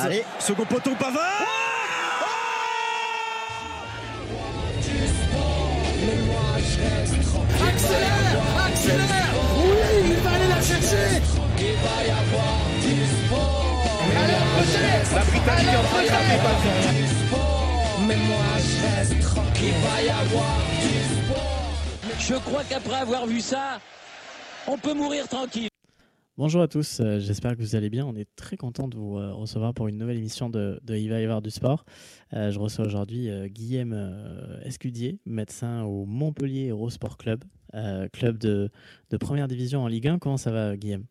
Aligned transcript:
Allez, 0.00 0.22
second 0.38 0.64
poteau 0.64 0.94
Pavard 0.94 1.44
Accélère 7.60 8.06
Accélère 8.64 9.34
Oui, 9.56 9.74
il 10.04 10.14
va 10.14 10.30
aller 10.30 10.46
la 10.46 10.62
chercher 10.62 11.20
Il 11.58 11.74
va 11.82 12.04
y 12.04 12.10
avoir 12.10 12.58
du 12.80 12.94
sport 13.26 14.04
La 15.14 15.22
Britannique 15.24 15.68
est 15.68 15.76
en 15.76 15.82
train 15.82 16.02
de 16.02 16.06
taper 16.06 16.92
du 16.92 17.06
sport 17.08 18.00
Mais 18.06 18.16
moi 18.16 18.44
Il 19.60 19.72
va 19.72 20.02
y 20.02 20.10
avoir 20.10 20.58
du 20.80 20.94
sport 21.26 21.72
Je 22.20 22.34
crois 22.36 22.62
qu'après 22.62 23.00
avoir 23.00 23.26
vu 23.26 23.40
ça, 23.40 23.80
on 24.68 24.78
peut 24.78 24.94
mourir 24.94 25.26
tranquille. 25.26 25.68
Bonjour 26.38 26.62
à 26.62 26.68
tous, 26.68 27.00
euh, 27.00 27.18
j'espère 27.18 27.56
que 27.56 27.62
vous 27.62 27.74
allez 27.74 27.90
bien. 27.90 28.06
On 28.06 28.14
est 28.14 28.28
très 28.36 28.56
content 28.56 28.86
de 28.86 28.96
vous 28.96 29.18
euh, 29.18 29.32
recevoir 29.32 29.74
pour 29.74 29.88
une 29.88 29.98
nouvelle 29.98 30.18
émission 30.18 30.48
de, 30.48 30.78
de 30.84 31.40
du 31.40 31.50
sport. 31.50 31.84
Euh, 32.32 32.52
je 32.52 32.60
reçois 32.60 32.86
aujourd'hui 32.86 33.28
Guillaume 33.48 33.92
Escudier, 34.62 35.18
médecin 35.26 35.82
au 35.82 36.06
Montpellier 36.06 36.66
Hero 36.66 36.90
Sport 36.90 37.16
Club, 37.16 37.42
club 38.12 38.38
de, 38.38 38.70
première 39.18 39.48
division 39.48 39.82
en 39.82 39.88
Ligue 39.88 40.06
1. 40.06 40.20
Comment 40.20 40.36
ça 40.36 40.52
va, 40.52 40.76
Guillaume? 40.76 41.06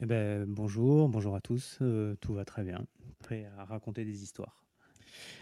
Eh 0.00 0.06
ben, 0.06 0.46
bonjour, 0.48 1.10
bonjour 1.10 1.36
à 1.36 1.42
tous, 1.42 1.80
tout 2.22 2.32
va 2.32 2.46
très 2.46 2.64
bien. 2.64 2.86
Prêt 3.18 3.46
à 3.58 3.66
raconter 3.66 4.06
des 4.06 4.22
histoires. 4.22 4.64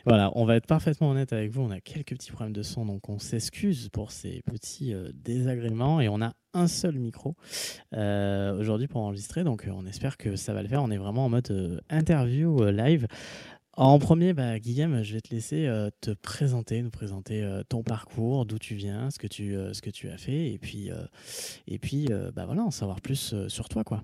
Voilà, 0.07 0.31
on 0.35 0.45
va 0.45 0.57
être 0.57 0.67
parfaitement 0.67 1.11
honnête 1.11 1.33
avec 1.33 1.51
vous. 1.51 1.63
On 1.63 1.71
a 1.71 1.81
quelques 1.81 2.15
petits 2.15 2.33
problèmes 2.33 2.53
de 2.53 2.63
son, 2.63 2.87
donc 2.87 3.09
on 3.09 3.19
s'excuse 3.19 3.89
pour 3.91 4.13
ces 4.13 4.43
petits 4.43 4.95
euh, 4.95 5.11
désagréments 5.15 6.01
et 6.01 6.09
on 6.09 6.23
a 6.23 6.33
un 6.55 6.69
seul 6.69 6.99
micro 6.99 7.37
euh, 7.95 8.59
aujourd'hui 8.59 8.89
pour 8.89 9.03
enregistrer. 9.03 9.45
Donc 9.45 9.67
euh, 9.67 9.73
on 9.75 9.87
espère 9.87 10.17
que 10.17 10.37
ça 10.37 10.53
va 10.55 10.63
le 10.63 10.69
faire. 10.69 10.83
On 10.83 10.91
est 10.91 10.97
vraiment 10.97 11.27
en 11.27 11.29
mode 11.29 11.83
interview 11.91 12.65
live. 12.71 13.07
En 13.77 13.99
premier, 13.99 14.33
bah, 14.33 14.59
Guillaume, 14.59 15.03
je 15.03 15.15
vais 15.15 15.21
te 15.21 15.33
laisser 15.33 15.71
te 16.01 16.11
présenter, 16.11 16.83
nous 16.83 16.91
présenter 16.91 17.49
ton 17.69 17.83
parcours, 17.83 18.45
d'où 18.45 18.59
tu 18.59 18.75
viens, 18.75 19.11
ce 19.11 19.19
que 19.19 19.29
tu, 19.29 19.57
ce 19.73 19.81
que 19.81 19.91
tu 19.91 20.11
as 20.11 20.19
fait, 20.19 20.51
et 20.51 20.59
puis, 20.59 20.91
et 21.67 21.79
puis 21.79 22.09
bah, 22.35 22.45
voilà, 22.45 22.63
en 22.65 22.73
savoir 22.73 23.01
plus 23.01 23.35
sur 23.49 23.69
toi. 23.69 23.85
quoi. 23.85 24.03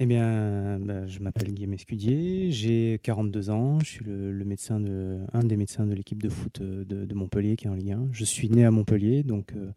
Eh 0.00 0.06
bien, 0.06 0.78
ben, 0.78 1.08
je 1.08 1.18
m'appelle 1.18 1.52
Guillaume 1.52 1.72
Escudier, 1.72 2.52
j'ai 2.52 3.00
42 3.02 3.50
ans, 3.50 3.80
je 3.80 3.86
suis 3.86 4.04
le, 4.04 4.44
médecin 4.44 4.78
de, 4.78 5.18
un 5.32 5.42
des 5.42 5.56
médecins 5.56 5.86
de 5.86 5.92
l'équipe 5.92 6.22
de 6.22 6.28
foot 6.28 6.60
euh, 6.60 6.84
de, 6.84 7.14
Montpellier 7.14 7.56
qui 7.56 7.66
est 7.66 7.68
en 7.68 7.74
Ligue 7.74 7.90
1. 7.90 8.08
Je 8.12 8.24
suis 8.24 8.48
né 8.48 8.64
à 8.64 8.70
Montpellier, 8.70 9.24
donc 9.24 9.54
euh, 9.56 9.72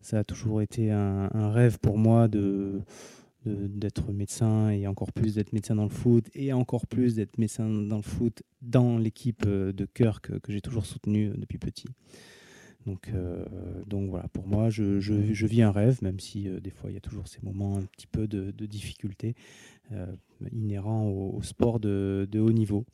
ça 0.00 0.20
a 0.20 0.24
toujours 0.24 0.62
été 0.62 0.90
un, 0.90 1.28
rêve 1.50 1.78
pour 1.78 1.98
moi 1.98 2.26
d'être 3.44 4.12
médecin 4.12 4.70
et 4.70 4.86
encore 4.86 5.12
plus 5.12 5.34
d'être 5.34 5.52
médecin 5.52 5.74
dans 5.74 5.84
le 5.84 5.90
foot 5.90 6.24
et 6.34 6.54
encore 6.54 6.86
plus 6.86 7.14
d'être 7.14 7.36
médecin 7.36 7.68
dans 7.68 7.96
le 7.96 8.02
foot 8.02 8.42
dans 8.62 8.96
l'équipe 8.96 9.44
euh, 9.46 9.74
de 9.74 9.84
cœur 9.84 10.22
que, 10.22 10.40
j'ai 10.48 10.62
toujours 10.62 10.86
soutenue 10.86 11.34
depuis 11.36 11.58
petit. 11.58 11.88
Donc, 12.86 13.10
euh, 13.12 13.44
donc 13.86 14.10
voilà, 14.10 14.28
pour 14.28 14.46
moi, 14.46 14.70
je, 14.70 15.44
vis 15.46 15.62
un 15.62 15.72
rêve, 15.72 15.98
même 16.02 16.20
si 16.20 16.48
euh, 16.48 16.60
des 16.60 16.70
fois 16.70 16.90
il 16.90 16.94
y 16.94 16.96
a 16.96 17.00
toujours 17.00 17.26
ces 17.26 17.40
moments 17.42 17.76
un 17.76 17.82
petit 17.82 18.06
peu 18.06 18.28
de, 18.28 18.52
de 18.52 18.66
difficulté 18.66 19.34
euh, 19.92 20.06
inhérents 20.52 21.08
au, 21.08 21.42
sport 21.42 21.80
de, 21.80 22.28
haut 22.34 22.52
niveau. 22.52 22.84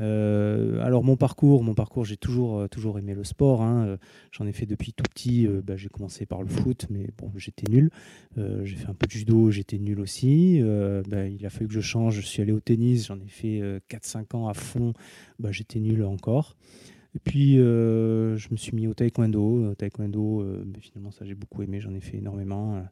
Alors 0.00 1.02
mon 1.02 1.16
parcours, 1.16 1.64
mon 1.64 1.74
parcours, 1.74 2.04
j'ai 2.04 2.16
toujours, 2.16 2.68
aimé 2.98 3.14
le 3.14 3.24
sport. 3.24 3.62
hein, 3.62 3.98
J'en 4.30 4.46
ai 4.46 4.52
fait 4.52 4.64
depuis 4.64 4.92
tout 4.92 5.02
petit. 5.02 5.48
bah, 5.48 5.76
j'ai 5.76 5.88
commencé 5.88 6.24
par 6.24 6.40
le 6.40 6.48
foot, 6.48 6.86
mais 6.88 7.08
bon, 7.18 7.32
j'étais 7.36 7.68
nul. 7.68 7.90
J'ai 8.36 8.76
fait 8.76 8.88
un 8.88 8.94
peu 8.94 9.06
de 9.06 9.10
judo, 9.10 9.50
j'étais 9.50 9.78
nul 9.78 9.98
aussi. 9.98 10.62
Bah, 11.08 11.26
il 11.26 11.44
a 11.44 11.50
fallu 11.50 11.66
que 11.66 11.74
je 11.74 11.80
change. 11.80 12.14
Je 12.14 12.26
suis 12.26 12.42
allé 12.42 12.52
au 12.52 12.60
tennis, 12.60 13.08
j'en 13.08 13.18
ai 13.18 13.26
fait 13.26 13.60
euh, 13.60 13.80
4-5 13.90 14.36
ans 14.36 14.46
à 14.48 14.54
fond. 14.54 14.92
Bah, 15.40 15.50
j'étais 15.50 15.80
nul 15.80 16.04
encore. 16.04 16.54
Et 17.18 17.30
puis 17.30 17.58
euh, 17.58 18.36
je 18.36 18.46
me 18.52 18.56
suis 18.56 18.76
mis 18.76 18.86
au 18.86 18.94
taekwondo. 18.94 19.70
Au 19.70 19.74
taekwondo, 19.74 20.40
euh, 20.40 20.64
finalement, 20.80 21.10
ça 21.10 21.24
j'ai 21.24 21.34
beaucoup 21.34 21.64
aimé. 21.64 21.80
J'en 21.80 21.92
ai 21.92 22.00
fait 22.00 22.18
énormément. 22.18 22.76
Euh, 22.76 22.82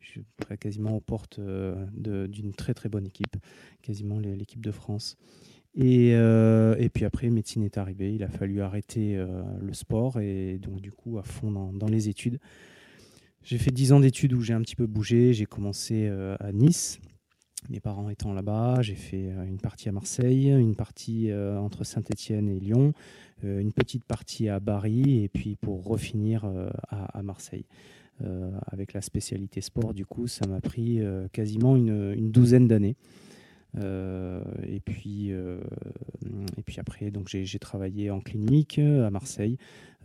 Je 0.00 0.08
suis 0.08 0.22
quasiment 0.58 0.94
aux 0.94 1.00
portes 1.00 1.40
d'une 1.40 2.52
très 2.52 2.74
très 2.74 2.90
bonne 2.90 3.06
équipe, 3.06 3.36
quasiment 3.80 4.18
l'équipe 4.18 4.62
de 4.62 4.70
France. 4.70 5.16
Et, 5.74 6.14
puis 6.92 7.04
après, 7.06 7.30
médecine 7.30 7.62
est 7.62 7.78
arrivée. 7.78 8.14
Il 8.14 8.22
a 8.22 8.28
fallu 8.28 8.60
arrêter 8.60 9.16
le 9.16 9.72
sport 9.72 10.20
et 10.20 10.58
donc 10.58 10.82
du 10.82 10.92
coup 10.92 11.18
à 11.18 11.22
fond 11.22 11.50
dans, 11.50 11.72
dans 11.72 11.88
les 11.88 12.10
études. 12.10 12.38
J'ai 13.42 13.56
fait 13.56 13.70
10 13.70 13.92
ans 13.92 14.00
d'études 14.00 14.34
où 14.34 14.42
j'ai 14.42 14.52
un 14.52 14.60
petit 14.60 14.76
peu 14.76 14.86
bougé. 14.86 15.32
J'ai 15.32 15.46
commencé 15.46 16.08
à 16.08 16.52
Nice, 16.52 17.00
mes 17.68 17.80
parents 17.80 18.08
étant 18.08 18.32
là-bas. 18.32 18.82
J'ai 18.82 18.94
fait 18.94 19.30
euh, 19.30 19.44
une 19.44 19.58
partie 19.58 19.88
à 19.88 19.92
Marseille, 19.92 20.48
une 20.48 20.74
partie 20.74 21.30
euh, 21.30 21.58
entre 21.58 21.84
Saint-Étienne 21.84 22.48
et 22.48 22.58
Lyon, 22.58 22.92
euh, 23.44 23.60
une 23.60 23.72
petite 23.72 24.04
partie 24.04 24.48
à 24.48 24.60
Paris 24.60 25.22
et 25.22 25.28
puis 25.28 25.56
pour 25.56 25.84
refinir 25.84 26.44
à, 26.88 27.22
Marseille. 27.22 27.64
Avec 28.66 28.92
la 28.92 29.00
spécialité 29.00 29.62
sport, 29.62 29.94
du 29.94 30.04
coup, 30.04 30.26
ça 30.26 30.46
m'a 30.46 30.60
pris 30.60 31.00
quasiment 31.32 31.74
une, 31.74 32.12
une 32.14 32.30
douzaine 32.30 32.68
d'années. 32.68 32.96
Et 33.76 34.80
puis 34.84 35.30
et 35.30 36.62
puis 36.66 36.80
après 36.80 37.10
j'ai 37.26 37.58
travaillé 37.58 38.10
en 38.10 38.20
clinique 38.20 38.78
à 38.78 39.10
Marseille 39.10 39.56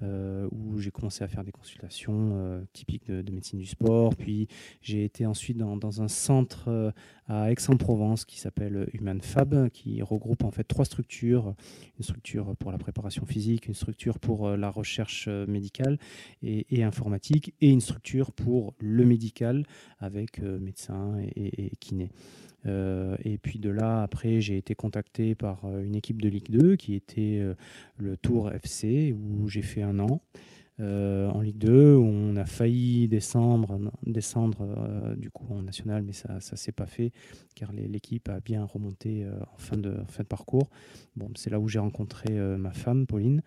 où 0.01 0.79
j'ai 0.79 0.91
commencé 0.91 1.23
à 1.23 1.27
faire 1.27 1.43
des 1.43 1.51
consultations 1.51 2.31
euh, 2.33 2.61
typiques 2.73 3.07
de, 3.07 3.21
de 3.21 3.31
médecine 3.31 3.59
du 3.59 3.65
sport. 3.65 4.15
Puis 4.15 4.47
j'ai 4.81 5.03
été 5.03 5.25
ensuite 5.25 5.57
dans, 5.57 6.01
un 6.01 6.07
centre 6.07 6.65
euh, 6.67 6.91
à 7.27 7.51
Aix-en-Provence 7.51 8.25
qui 8.25 8.39
s'appelle 8.39 8.89
Human 8.93 9.21
Fab 9.21 9.69
qui 9.69 10.01
regroupe 10.01 10.43
en 10.43 10.51
fait 10.51 10.63
trois 10.63 10.85
structures. 10.85 11.55
Une 11.97 12.03
structure 12.03 12.55
pour 12.57 12.71
la 12.71 12.77
préparation 12.77 13.25
physique 13.25 13.67
une 13.67 13.73
structure 13.73 14.19
pour 14.19 14.47
euh, 14.47 14.57
la 14.57 14.69
recherche 14.69 15.25
euh, 15.27 15.45
médicale 15.47 15.97
et, 16.41 16.83
informatique 16.83 17.53
et 17.61 17.69
une 17.69 17.81
structure 17.81 18.31
pour 18.31 18.73
le 18.79 19.05
médical 19.05 19.65
avec 19.99 20.39
euh, 20.39 20.59
médecins 20.59 21.17
et, 21.19 21.47
et, 21.47 21.65
et 21.65 21.75
kinés 21.79 22.11
euh, 22.67 23.15
et 23.23 23.37
puis 23.37 23.59
de 23.59 23.69
là, 23.69 24.01
après, 24.01 24.41
j'ai 24.41 24.57
été 24.57 24.75
contacté 24.75 25.35
par 25.35 25.65
euh, 25.65 25.83
une 25.83 25.95
équipe 25.95 26.21
de 26.21 26.29
Ligue 26.29 26.49
2 26.49 26.75
qui 26.75 26.95
était 26.95 27.37
euh, 27.39 27.53
le 27.97 28.17
Tour 28.17 28.51
FC, 28.51 29.13
où 29.13 29.47
j'ai 29.47 29.61
fait 29.61 29.83
Euh, 30.81 31.29
en 31.29 31.39
Ligue 31.39 31.57
2, 31.57 31.95
où 31.95 32.03
on 32.03 32.35
a 32.35 32.43
failli 32.43 33.07
descendre, 33.07 33.79
descendre 34.05 34.57
euh, 34.61 35.15
du 35.15 35.31
coup 35.31 35.45
en 35.53 35.61
national, 35.61 36.03
mais 36.03 36.11
ça 36.11 36.33
ne 36.33 36.57
s'est 36.57 36.73
pas 36.73 36.85
fait, 36.85 37.13
car 37.55 37.71
l'équipe 37.71 38.27
a 38.27 38.41
bien 38.41 38.65
remonté 38.65 39.23
euh, 39.23 39.39
en, 39.53 39.57
fin 39.57 39.77
de, 39.77 39.95
parcours. 40.27 40.69
Bon, 41.15 41.29
c'est 41.35 41.49
là 41.49 41.61
où 41.61 41.69
j'ai 41.69 41.79
rencontré 41.79 42.33
ma 42.57 42.73
femme, 42.73 43.07
Pauline. 43.07 43.41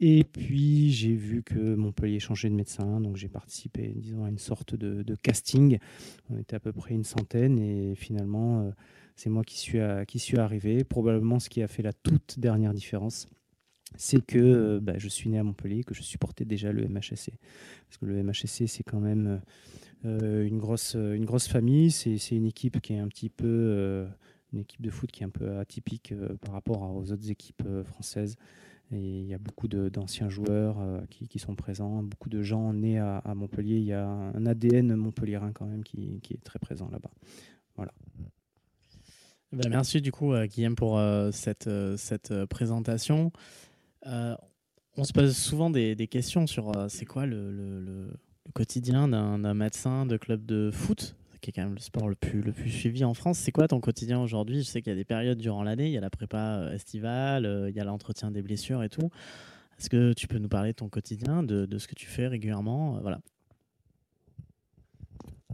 Et 0.00 0.24
puis, 0.24 0.90
j'ai 0.90 1.14
vu 1.14 1.44
que 1.44 1.76
Montpellier 1.76 2.18
changeait 2.18 2.50
de 2.50 2.54
médecin, 2.54 3.00
donc 3.00 3.16
j'ai 3.16 3.28
participé, 3.28 3.92
disons, 3.94 4.24
à 4.24 4.28
une 4.28 4.38
sorte 4.38 4.74
de, 4.74 5.14
casting. 5.14 5.78
On 6.30 6.38
était 6.38 6.56
à 6.56 6.60
peu 6.60 6.72
près 6.72 6.94
une 6.94 7.04
centaine, 7.04 7.60
et 7.60 7.94
finalement, 7.94 8.72
c'est 9.14 9.30
moi 9.30 9.44
qui 9.44 9.58
suis 10.18 10.38
arrivé. 10.38 10.82
Probablement 10.82 11.38
ce 11.38 11.48
qui 11.48 11.62
a 11.62 11.68
fait 11.68 11.82
la 11.82 11.92
toute 11.92 12.40
dernière 12.40 12.74
différence, 12.74 13.28
c'est 13.96 14.24
que 14.24 14.38
euh, 14.38 14.80
bah, 14.80 14.94
je 14.96 15.08
suis 15.08 15.28
né 15.30 15.38
à 15.38 15.42
Montpellier, 15.44 15.84
que 15.84 15.94
je 15.94 16.02
supportais 16.02 16.44
déjà 16.44 16.72
le 16.72 16.86
MHSC. 16.88 17.32
Parce 17.88 17.98
que 18.00 18.06
le 18.06 18.22
MHSC, 18.22 18.66
c'est 18.66 18.82
quand 18.82 19.00
même 19.00 19.40
euh, 20.04 20.46
une, 20.46 20.58
grosse, 20.58 20.94
une 20.94 21.24
grosse 21.24 21.48
famille. 21.48 21.90
C'est 21.90 22.16
une 22.30 22.46
équipe 22.46 22.80
qui 22.80 22.94
est 22.94 22.98
un 22.98 23.08
petit 23.08 23.28
peu. 23.28 23.46
euh, 23.46 24.06
une 24.52 24.60
équipe 24.60 24.82
de 24.82 24.90
foot 24.90 25.10
qui 25.10 25.22
est 25.22 25.26
un 25.26 25.30
peu 25.30 25.58
atypique 25.58 26.12
euh, 26.12 26.36
par 26.40 26.52
rapport 26.52 26.82
aux 26.94 27.10
autres 27.10 27.30
équipes 27.30 27.62
euh, 27.66 27.84
françaises. 27.84 28.36
Et 28.90 29.20
il 29.20 29.26
y 29.26 29.32
a 29.32 29.38
beaucoup 29.38 29.68
d'anciens 29.68 30.28
joueurs 30.28 30.78
euh, 30.80 31.00
qui, 31.08 31.26
qui 31.26 31.38
sont 31.38 31.54
présents, 31.54 32.02
beaucoup 32.02 32.28
de 32.28 32.42
gens 32.42 32.74
nés 32.74 32.98
à, 32.98 33.22
Montpellier. 33.34 33.76
Il 33.76 33.84
y 33.84 33.94
a 33.94 34.06
un 34.06 34.44
ADN 34.44 34.94
montpelliérain 34.96 35.52
quand 35.52 35.64
même 35.64 35.82
qui, 35.82 36.20
qui 36.20 36.34
est 36.34 36.44
très 36.44 36.58
présent 36.58 36.90
là-bas. 36.90 37.10
Ben, 39.52 39.68
merci 39.68 40.00
du 40.00 40.12
coup, 40.12 40.32
euh, 40.32 40.46
Guillaume, 40.46 40.76
pour 40.76 40.98
euh, 40.98 41.30
cette, 41.30 41.66
euh, 41.66 41.96
cette 41.98 42.30
euh, 42.30 42.46
présentation. 42.46 43.32
Euh, 44.06 44.36
on 44.96 45.04
se 45.04 45.12
pose 45.12 45.36
souvent 45.36 45.70
des, 45.70 45.96
questions 46.08 46.46
sur 46.46 46.76
euh, 46.76 46.88
c'est 46.88 47.06
quoi 47.06 47.26
le, 47.26 48.10
quotidien 48.54 49.08
d'un 49.08 49.54
médecin 49.54 50.04
de 50.04 50.16
club 50.16 50.44
de 50.44 50.70
foot, 50.70 51.16
qui 51.40 51.50
est 51.50 51.52
quand 51.52 51.62
même 51.62 51.74
le 51.74 51.80
sport 51.80 52.08
le 52.08 52.14
plus, 52.14 52.42
le 52.42 52.52
plus 52.52 52.70
suivi 52.70 53.04
en 53.04 53.14
France. 53.14 53.38
C'est 53.38 53.52
quoi 53.52 53.68
ton 53.68 53.80
quotidien 53.80 54.20
aujourd'hui? 54.20 54.58
Je 54.58 54.64
sais 54.64 54.82
qu'il 54.82 54.92
y 54.92 54.94
a 54.94 54.98
des 54.98 55.04
périodes 55.04 55.38
durant 55.38 55.62
l'année, 55.62 55.86
il 55.86 55.92
y 55.92 55.98
a 55.98 56.02
la 56.02 56.10
prépa 56.10 56.58
euh, 56.58 56.74
estivale, 56.74 57.66
il 57.68 57.74
y 57.74 57.80
a 57.80 57.84
l'entretien 57.84 58.30
des 58.30 58.42
blessures 58.42 58.82
et 58.82 58.88
tout. 58.88 59.10
Est-ce 59.78 59.88
que 59.88 60.12
tu 60.12 60.28
peux 60.28 60.38
nous 60.38 60.48
parler 60.48 60.72
de 60.72 60.76
ton 60.76 60.88
quotidien, 60.88 61.42
de, 61.42 61.64
de 61.64 61.78
ce 61.78 61.88
que 61.88 61.94
tu 61.94 62.06
fais 62.06 62.28
régulièrement? 62.28 62.98
Voilà. 63.00 63.20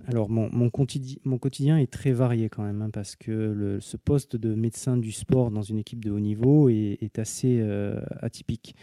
Alors, 0.07 0.31
mon, 0.31 0.49
mon, 0.53 0.69
quotidi- 0.69 1.19
mon 1.25 1.39
quotidien 1.39 1.79
est 1.79 1.91
très 1.91 2.13
varié 2.13 2.49
quand 2.49 2.63
même, 2.63 2.83
hein, 2.83 2.91
parce 2.91 3.17
que 3.17 3.31
le- 3.31 3.81
ce 3.81 3.97
poste 3.97 4.37
de 4.37 4.55
médecin 4.55 4.97
du 4.97 5.13
sport 5.13 5.51
dans 5.51 5.63
une 5.63 5.79
équipe 5.79 6.05
de 6.05 6.11
haut 6.11 6.21
niveau 6.21 6.69
est, 6.69 7.19
assez 7.19 7.59
euh, 7.61 8.01
atypique. 8.21 8.75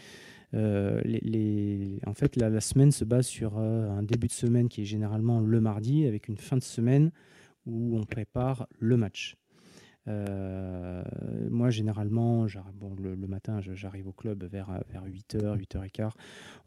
Euh, 0.54 1.00
en 2.06 2.14
fait, 2.14 2.36
la, 2.36 2.48
la 2.50 2.60
semaine 2.60 2.92
se 2.92 3.04
base 3.04 3.26
sur 3.26 3.58
euh, 3.58 3.90
un 3.90 4.02
début 4.02 4.28
de 4.28 4.32
semaine 4.32 4.68
qui 4.68 4.82
est 4.82 4.84
généralement 4.84 5.40
le 5.40 5.60
mardi, 5.60 6.06
avec 6.06 6.28
une 6.28 6.36
fin 6.36 6.56
de 6.56 6.62
semaine 6.62 7.10
où 7.66 7.96
on 7.98 8.04
prépare 8.04 8.68
le 8.78 8.96
match. 8.96 9.36
Euh, 10.08 11.02
moi, 11.50 11.70
généralement, 11.70 12.46
bon, 12.74 12.94
le, 12.98 13.16
matin, 13.26 13.60
j'arrive 13.60 14.08
au 14.08 14.12
club 14.12 14.44
vers, 14.44 14.70
vers 14.90 15.04
8h, 15.04 15.58
8h15. 15.58 16.10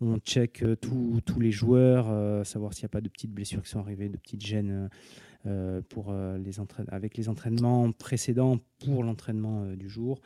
On 0.02 0.18
check 0.18 0.64
tous 0.82 1.40
les 1.40 1.52
joueurs, 1.52 2.46
savoir 2.46 2.74
s'il 2.74 2.84
n'y 2.84 2.88
a 2.88 2.90
pas 2.90 3.02
de 3.02 3.10
petites 3.10 3.34
blessures 3.34 3.62
qui 3.62 3.70
sont 3.70 3.80
arrivées, 3.80 4.10
de 4.10 4.18
petites 4.18 4.46
gênes. 4.46 4.90
pour, 5.90 6.14
les 6.14 6.60
avec 6.90 7.18
les 7.18 7.30
entraînements 7.30 7.92
précédents 7.92 8.60
pour 8.84 9.04
l'entraînement 9.04 9.66
du 9.74 9.90
jour. 9.90 10.22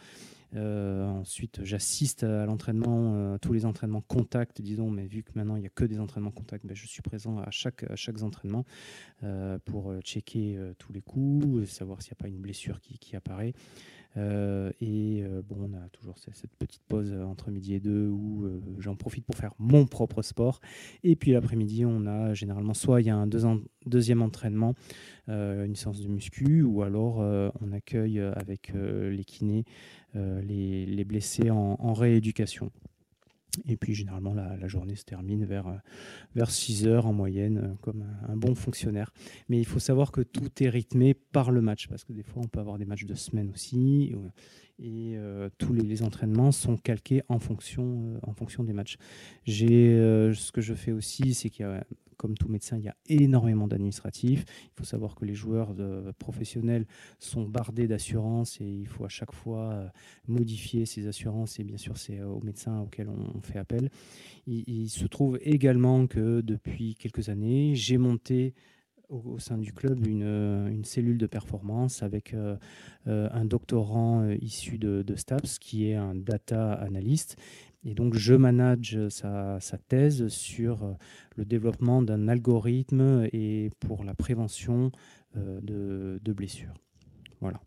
Euh, 0.56 1.08
ensuite, 1.08 1.64
j'assiste 1.64 2.24
à 2.24 2.46
l'entraînement, 2.46 3.16
euh, 3.16 3.38
tous 3.38 3.54
les 3.54 3.66
entraînements 3.66 4.02
contact, 4.02 4.62
disons, 4.62 4.90
mais 4.90 5.08
vu 5.08 5.24
que 5.24 5.32
maintenant 5.36 5.56
il 5.56 5.62
n'y 5.62 5.66
a 5.66 5.70
que 5.70 5.86
des 5.86 6.00
entraînements 6.00 6.32
contact, 6.32 6.66
ben, 6.66 6.76
je 6.76 6.86
suis 6.86 7.02
présent 7.02 7.40
à 7.40 7.50
chaque, 7.50 7.84
à 7.90 7.96
chaque 7.96 8.22
entraînement 8.22 8.66
euh, 9.24 9.58
pour 9.66 9.94
checker 10.02 10.60
tous 10.78 10.94
les 10.94 11.02
coups, 11.02 11.70
savoir 11.70 12.02
s'il 12.02 12.12
n'y 12.12 12.18
a 12.20 12.22
pas 12.22 12.28
une 12.28 12.42
blessure 12.42 12.80
qui 12.82 13.16
apparaît. 13.16 13.54
Euh, 14.18 14.72
et 14.80 15.24
euh, 15.24 15.42
bon, 15.48 15.70
on 15.72 15.74
a 15.74 15.90
toujours 15.90 16.18
cette, 16.18 16.56
petite 16.58 16.84
pause 16.88 17.12
euh, 17.12 17.24
entre 17.24 17.50
midi 17.50 17.74
et 17.74 17.80
deux 17.80 18.08
où 18.08 18.48
j'en 18.80 18.96
profite 18.96 19.26
pour 19.26 19.36
faire 19.36 19.54
mon 19.58 19.86
propre 19.86 20.22
sport. 20.22 20.60
Et 21.04 21.16
puis 21.16 21.32
l'après-midi, 21.32 21.86
on 21.86 22.06
a 22.06 22.34
généralement 22.34 22.74
soit 22.74 23.02
il 23.02 23.08
y 23.08 23.10
a 23.10 23.16
un 23.16 23.28
deuxième 23.28 24.22
entraînement, 24.22 24.76
une 25.28 25.76
séance 25.76 26.02
de 26.02 26.08
muscu, 26.08 26.62
ou 26.64 26.82
alors 26.82 27.18
on 27.62 27.72
accueille 27.72 28.20
avec 28.20 28.74
les 28.74 29.24
kinés 29.24 29.66
les, 30.14 31.04
blessés 31.06 31.50
en 31.50 31.94
rééducation. 31.94 32.72
Et 33.68 33.78
puis 33.78 33.94
généralement, 33.94 34.34
la, 34.34 34.68
journée 34.68 34.96
se 34.96 35.06
termine 35.06 35.46
vers, 35.46 35.68
euh, 35.68 35.78
vers 36.36 36.50
6 36.50 36.88
heures 36.88 37.06
en 37.06 37.14
moyenne, 37.14 37.58
euh, 37.58 37.74
comme 37.82 38.04
un, 38.28 38.36
bon 38.36 38.56
fonctionnaire. 38.56 39.12
Mais 39.48 39.60
il 39.60 39.66
faut 39.66 39.80
savoir 39.80 40.12
que 40.12 40.22
tout 40.22 40.50
est 40.64 40.70
rythmé 40.70 41.14
par 41.14 41.52
le 41.52 41.62
match, 41.62 41.88
parce 41.88 42.04
que 42.04 42.14
des 42.14 42.24
fois, 42.24 42.42
on 42.44 42.48
peut 42.48 42.60
avoir 42.60 42.78
des 42.78 42.86
matchs 42.86 43.06
de 43.06 43.14
semaine 43.14 43.52
aussi. 43.54 44.14
Et 44.80 45.14
euh, 45.16 45.50
tous 45.60 45.72
les, 45.72 46.02
entraînements 46.02 46.52
sont 46.52 46.78
calqués 46.78 47.22
en 47.30 47.38
fonction, 47.38 48.20
en 48.24 48.34
fonction 48.34 48.64
des 48.64 48.74
matchs. 48.74 48.98
Ce 49.46 50.52
que 50.52 50.62
je 50.62 50.74
fais 50.74 50.92
aussi, 50.92 51.36
c'est 51.36 51.50
qu'il 51.50 51.66
y 51.66 51.70
a 51.70 51.86
comme 52.18 52.36
tout 52.36 52.50
médecin, 52.50 52.78
il 52.78 52.84
y 52.84 52.90
a 52.90 52.96
énormément 53.08 53.68
d'administratifs. 53.68 54.46
Il 54.66 54.72
faut 54.78 54.84
savoir 54.84 55.16
que 55.16 55.26
les 55.26 55.36
joueurs 55.36 55.74
professionnels 56.20 56.86
sont 57.20 57.44
bardés 57.44 57.88
d'assurances 57.88 58.60
et 58.62 58.66
il 58.66 58.88
faut 58.88 59.06
à 59.06 59.10
chaque 59.10 59.34
fois 59.34 59.72
euh, 59.74 59.88
modifier 60.28 60.86
ces 60.86 61.08
assurances 61.08 61.60
et 61.60 61.64
bien 61.64 61.78
sûr 61.78 61.98
c'est 61.98 62.22
aux 62.22 62.42
médecins 62.42 62.82
auxquels 62.82 63.10
on 63.10 63.42
fait 63.42 63.60
appel. 63.60 63.90
Il, 64.46 64.90
se 64.90 65.06
trouve 65.06 65.40
également 65.42 66.06
que 66.08 66.42
depuis 66.42 66.96
quelques 66.96 67.30
années, 67.30 67.76
j'ai 67.76 67.98
monté 67.98 68.54
au, 69.10 69.40
sein 69.40 69.58
du 69.58 69.72
club 69.72 70.06
une, 70.06 70.84
cellule 70.84 71.18
de 71.18 71.28
performance 71.28 72.04
avec 72.04 72.34
euh, 72.34 72.58
euh, 73.08 73.30
un 73.32 73.46
doctorant 73.46 74.28
issu 74.30 74.78
de, 74.78 75.02
de, 75.02 75.16
STAPS 75.16 75.60
qui 75.60 75.88
est 75.88 75.96
un 75.96 76.16
data 76.16 76.74
analyst 76.74 77.38
et 77.86 77.94
donc, 77.94 78.14
je 78.16 78.34
manage 78.34 78.98
sa, 79.10 79.60
thèse 79.88 80.28
sur 80.30 80.84
euh, 80.84 80.94
le 81.36 81.46
développement 81.46 82.02
d'un 82.02 82.28
algorithme 82.28 83.28
et 83.34 83.72
pour 83.80 84.04
la 84.06 84.14
prévention 84.14 84.92
euh, 85.36 85.60
de, 85.62 86.34
blessures. 86.34 86.74
Voilà. 87.42 87.60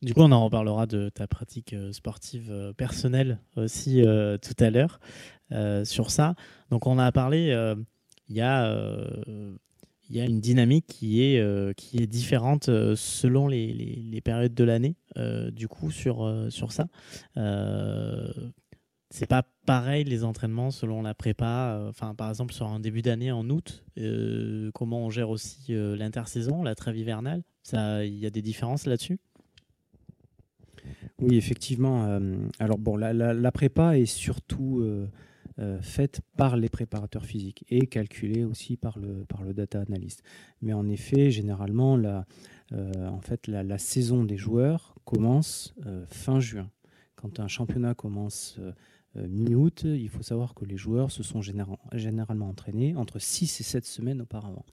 Du 0.00 0.14
coup, 0.14 0.20
on 0.20 0.32
en 0.32 0.44
reparlera 0.44 0.86
de 0.86 1.10
ta 1.10 1.26
pratique 1.26 1.74
euh, 1.74 1.92
sportive 1.92 2.72
personnelle 2.76 3.40
aussi 3.56 4.02
tout 4.02 4.64
à 4.64 4.70
l'heure 4.70 5.00
sur 5.84 6.10
ça. 6.10 6.34
Donc, 6.70 6.86
on 6.86 6.98
a 6.98 7.12
parlé, 7.12 7.74
il 8.28 8.34
y 8.34 8.40
a 8.40 8.74
il 10.08 10.16
y 10.16 10.20
a 10.20 10.24
une 10.24 10.40
dynamique 10.40 10.86
qui 10.86 11.22
est, 11.22 11.40
euh, 11.40 11.72
différente 11.92 12.68
euh, 12.68 12.94
selon 12.96 13.48
les, 13.48 14.20
périodes 14.24 14.54
de 14.54 14.64
l'année, 14.64 14.96
euh, 15.16 15.50
du 15.50 15.68
coup, 15.68 15.90
sur, 15.90 16.48
ça. 16.70 16.86
c'est 19.10 19.26
pas 19.26 19.42
pareil 19.66 20.04
les 20.04 20.24
entraînements 20.24 20.70
selon 20.70 21.02
la 21.02 21.14
prépa. 21.14 21.92
Par 22.16 22.28
exemple, 22.28 22.52
sur 22.52 22.68
un 22.68 22.80
début 22.80 23.02
d'année 23.02 23.32
en 23.32 23.48
août, 23.50 23.84
comment 24.74 25.06
on 25.06 25.10
gère 25.10 25.30
aussi 25.30 25.66
l'intersaison, 25.68 26.62
la 26.62 26.74
trêve 26.74 26.96
hivernale? 26.96 27.42
Il 27.72 28.16
y 28.16 28.26
a 28.26 28.30
des 28.30 28.42
différences 28.42 28.86
là-dessus? 28.86 29.18
Oui, 31.20 31.36
effectivement. 31.36 32.20
alors, 32.58 32.78
bon, 32.78 32.96
la, 32.96 33.52
prépa 33.52 33.98
est 33.98 34.06
surtout 34.06 34.84
euh, 35.58 35.80
faite 35.80 36.20
par 36.36 36.58
les 36.58 36.68
préparateurs 36.68 37.24
physiques 37.24 37.64
et 37.70 37.86
calculée 37.86 38.44
aussi 38.44 38.76
par 38.76 38.98
le, 38.98 39.24
par 39.24 39.42
le 39.42 39.54
data 39.54 39.80
analyst. 39.80 40.22
Mais 40.60 40.74
en 40.74 40.86
effet, 40.86 41.30
généralement, 41.30 41.96
la, 41.96 42.26
euh, 42.72 43.08
en 43.08 43.22
fait, 43.22 43.46
la, 43.46 43.78
saison 43.78 44.24
des 44.24 44.36
joueurs 44.36 44.94
commence 45.06 45.74
euh, 45.86 46.04
fin 46.08 46.40
juin. 46.40 46.70
Quand 47.14 47.40
un 47.40 47.48
championnat 47.48 47.94
commence 47.94 48.60
mi-août, 49.14 49.84
il 49.86 50.10
faut 50.10 50.22
savoir 50.22 50.52
que 50.52 50.66
les 50.66 50.76
joueurs 50.76 51.10
se 51.10 51.22
sont 51.22 51.40
généralement 51.40 52.50
entraînés 52.50 52.94
entre 52.94 53.18
6 53.18 53.60
et 53.60 53.64
7 53.64 53.86
semaines 53.86 54.20
auparavant. 54.20 54.66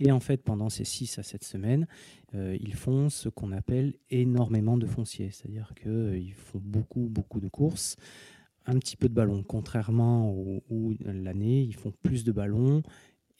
Et 0.00 0.10
en 0.10 0.20
fait, 0.20 0.42
pendant 0.42 0.70
ces 0.70 0.84
6 0.86 1.18
à 1.18 1.22
7 1.22 1.44
semaines, 1.44 1.86
ils 2.32 2.74
font 2.74 3.10
ce 3.10 3.28
qu'on 3.28 3.52
appelle 3.52 3.92
énormément 4.08 4.78
de 4.78 4.86
foncier, 4.86 5.30
c'est-à-dire 5.30 5.74
qu'ils 5.74 6.32
font 6.32 6.62
beaucoup, 6.64 7.08
beaucoup 7.10 7.40
de 7.40 7.48
courses 7.48 7.98
un 8.66 8.78
petit 8.78 8.96
peu 8.96 9.08
de 9.08 9.14
ballon, 9.14 9.42
contrairement 9.42 10.32
où, 10.32 10.94
l'année, 11.04 11.62
ils 11.62 11.74
font 11.74 11.92
plus 12.02 12.24
de 12.24 12.32
ballons 12.32 12.82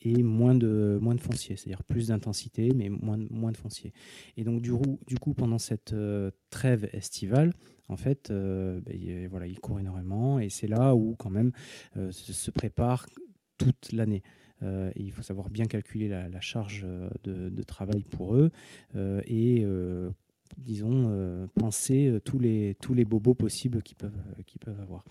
et 0.02 0.22
moins 0.22 0.54
de, 0.54 0.98
moins 1.00 1.14
de 1.14 1.20
foncier, 1.20 1.56
c'est-à-dire 1.56 1.82
plus 1.82 2.08
d'intensité, 2.08 2.72
mais 2.74 2.90
moins, 2.90 3.18
moins 3.30 3.52
de 3.52 3.56
foncier. 3.56 3.92
Et 4.36 4.44
donc, 4.44 4.60
du, 4.60 4.72
coup, 4.72 5.34
pendant 5.34 5.58
cette 5.58 5.94
euh, 5.94 6.30
trêve 6.50 6.88
estivale, 6.92 7.54
en 7.88 7.96
fait, 7.96 8.30
euh, 8.30 8.80
ben, 8.80 9.28
voilà, 9.28 9.46
ils 9.46 9.58
courent 9.60 9.80
énormément 9.80 10.38
et 10.38 10.50
c'est 10.50 10.68
là 10.68 10.94
où, 10.94 11.16
quand 11.18 11.30
même, 11.30 11.52
euh, 11.96 12.10
se, 12.12 12.50
prépare 12.50 13.06
toute 13.56 13.92
l'année. 13.92 14.22
il 14.96 15.12
faut 15.12 15.22
savoir 15.22 15.48
bien 15.48 15.66
calculer 15.66 16.08
la, 16.08 16.40
charge 16.40 16.86
de, 17.22 17.48
de, 17.48 17.62
travail 17.62 18.02
pour 18.02 18.34
eux 18.34 18.50
et 19.26 19.64
disons, 20.58 21.06
euh, 21.08 21.46
penser 21.58 22.06
euh, 22.06 22.20
tous, 22.20 22.38
les, 22.38 22.76
tous 22.80 22.94
les 22.94 23.04
bobos 23.04 23.34
possibles 23.34 23.82
qu'ils 23.82 23.96
peuvent, 23.96 24.12
euh, 24.16 24.42
qu'ils 24.46 24.60
peuvent 24.60 24.80
avoir. 24.80 25.04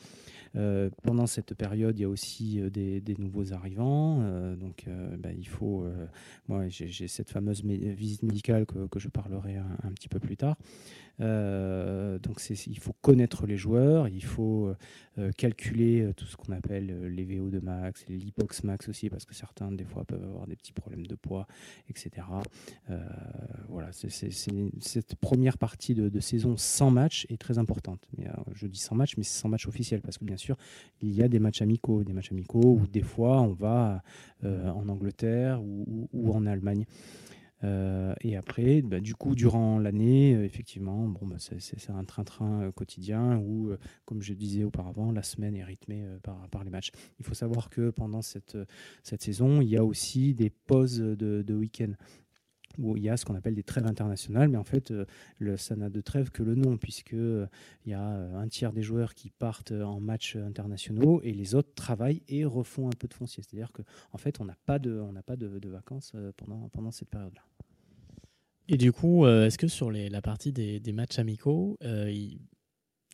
pendant 1.03 1.25
cette 1.25 1.55
période, 1.55 1.97
il 1.97 2.03
y 2.03 2.05
a 2.05 2.09
aussi 2.09 2.61
des, 2.71 3.15
nouveaux 3.17 3.53
arrivants. 3.53 4.19
donc, 4.55 4.85
bah, 5.17 5.31
il 5.35 5.47
faut. 5.47 5.87
moi, 6.47 6.67
j'ai, 6.67 7.07
cette 7.07 7.31
fameuse 7.31 7.63
visite 7.63 8.21
médicale 8.21 8.65
que 8.65 8.99
je 8.99 9.07
parlerai 9.07 9.57
un, 9.57 9.91
petit 9.95 10.09
peu 10.09 10.19
plus 10.19 10.37
tard. 10.37 10.55
Euh, 11.21 12.17
donc 12.19 12.41
il 12.49 12.79
faut 12.79 12.93
connaître 13.01 13.45
les 13.45 13.57
joueurs, 13.57 14.07
il 14.07 14.23
faut 14.23 14.73
euh, 15.19 15.31
calculer 15.37 16.01
euh, 16.01 16.13
tout 16.13 16.25
ce 16.25 16.35
qu'on 16.35 16.51
appelle 16.53 17.07
les 17.09 17.23
VO 17.23 17.49
de 17.49 17.59
max, 17.59 18.05
les 18.07 18.17
lipox 18.17 18.63
max 18.63 18.89
aussi, 18.89 19.09
parce 19.09 19.25
que 19.25 19.35
certains 19.35 19.71
des 19.71 19.85
fois 19.85 20.05
peuvent 20.05 20.23
avoir 20.23 20.47
des 20.47 20.55
petits 20.55 20.73
problèmes 20.73 21.05
de 21.05 21.15
poids, 21.15 21.47
etc. 21.89 22.25
voilà, 23.69 23.91
cette 23.91 25.15
première 25.15 25.57
partie 25.57 25.93
de, 25.93 26.19
saison 26.19 26.55
sans 26.57 26.89
match 26.89 27.25
est 27.29 27.37
très 27.37 27.57
importante. 27.57 28.07
Mais, 28.17 28.27
je 28.53 28.67
dis 28.67 28.79
sans 28.79 28.95
match, 28.95 29.17
mais 29.17 29.23
c'est 29.23 29.39
sans 29.39 29.49
match 29.49 29.67
officiel, 29.67 30.01
parce 30.01 30.17
que 30.17 30.25
bien 30.25 30.37
sûr, 30.37 30.57
il 31.01 31.11
y 31.11 31.21
a 31.21 31.27
des 31.27 31.39
matchs 31.39 31.61
amicaux, 31.61 32.03
des 32.03 32.13
matchs 32.13 32.31
amicaux 32.31 32.79
où 32.81 32.87
des 32.87 33.01
fois 33.01 33.41
on 33.41 33.53
va 33.53 34.01
en 34.43 34.87
Angleterre 34.89 35.61
ou 35.61 36.33
en 36.33 36.45
Allemagne. 36.45 36.85
Euh, 37.63 38.13
et 38.21 38.35
après, 38.35 38.81
bah, 38.81 38.99
du 38.99 39.15
coup, 39.15 39.35
durant 39.35 39.79
l'année, 39.79 40.35
euh, 40.35 40.43
effectivement, 40.43 41.07
bon, 41.07 41.25
bah, 41.27 41.37
c'est 41.39 41.89
un 41.89 42.03
train-train 42.03 42.63
euh, 42.63 42.71
quotidien 42.71 43.37
où, 43.37 43.71
comme 44.05 44.21
je 44.21 44.33
disais 44.33 44.63
auparavant, 44.63 45.11
la 45.11 45.23
semaine 45.23 45.55
est 45.55 45.63
rythmée 45.63 46.05
par, 46.23 46.63
les 46.63 46.69
matchs. 46.69 46.91
Il 47.19 47.25
faut 47.25 47.33
savoir 47.33 47.69
que 47.69 47.89
pendant 47.89 48.21
cette, 48.21 48.57
cette 49.03 49.21
saison, 49.21 49.61
il 49.61 49.69
y 49.69 49.77
a 49.77 49.83
aussi 49.83 50.33
des 50.33 50.49
pauses 50.49 50.99
de, 50.99 51.41
de 51.41 51.53
week-end 51.53 51.93
où 52.77 52.97
il 52.97 53.03
y 53.03 53.09
a 53.09 53.17
ce 53.17 53.25
qu'on 53.25 53.35
appelle 53.35 53.55
des 53.55 53.63
trêves 53.63 53.85
internationales, 53.85 54.49
mais 54.49 54.57
en 54.57 54.63
fait, 54.63 54.93
le, 55.39 55.57
ça 55.57 55.75
n'a 55.75 55.89
de 55.89 56.01
trêve 56.01 56.29
que 56.31 56.43
le 56.43 56.55
nom, 56.55 56.77
puisqu'il 56.77 57.47
y 57.85 57.93
a 57.93 58.01
un 58.01 58.47
tiers 58.47 58.73
des 58.73 58.83
joueurs 58.83 59.13
qui 59.13 59.29
partent 59.29 59.71
en 59.71 59.99
matchs 59.99 60.35
internationaux 60.35 61.21
et 61.23 61.33
les 61.33 61.55
autres 61.55 61.73
travaillent 61.75 62.23
et 62.27 62.45
refont 62.45 62.87
un 62.87 62.95
peu 62.97 63.07
de 63.07 63.13
foncier. 63.13 63.43
C'est-à-dire 63.43 63.71
qu'en 63.71 63.83
en 64.13 64.17
fait, 64.17 64.39
on 64.39 64.45
n'a 64.45 64.57
pas, 64.65 64.79
de, 64.79 64.99
on 64.99 65.13
pas 65.21 65.35
de, 65.35 65.69
vacances 65.69 66.13
pendant, 66.37 66.69
pendant 66.69 66.91
cette 66.91 67.09
période-là. 67.09 67.43
Et 68.69 68.77
du 68.77 68.91
coup, 68.91 69.25
euh, 69.25 69.45
est-ce 69.45 69.57
que 69.57 69.67
sur 69.67 69.91
la 69.91 70.21
partie 70.21 70.53
des, 70.53 70.93
matchs 70.93 71.19
amicaux, 71.19 71.77
euh, 71.83 72.13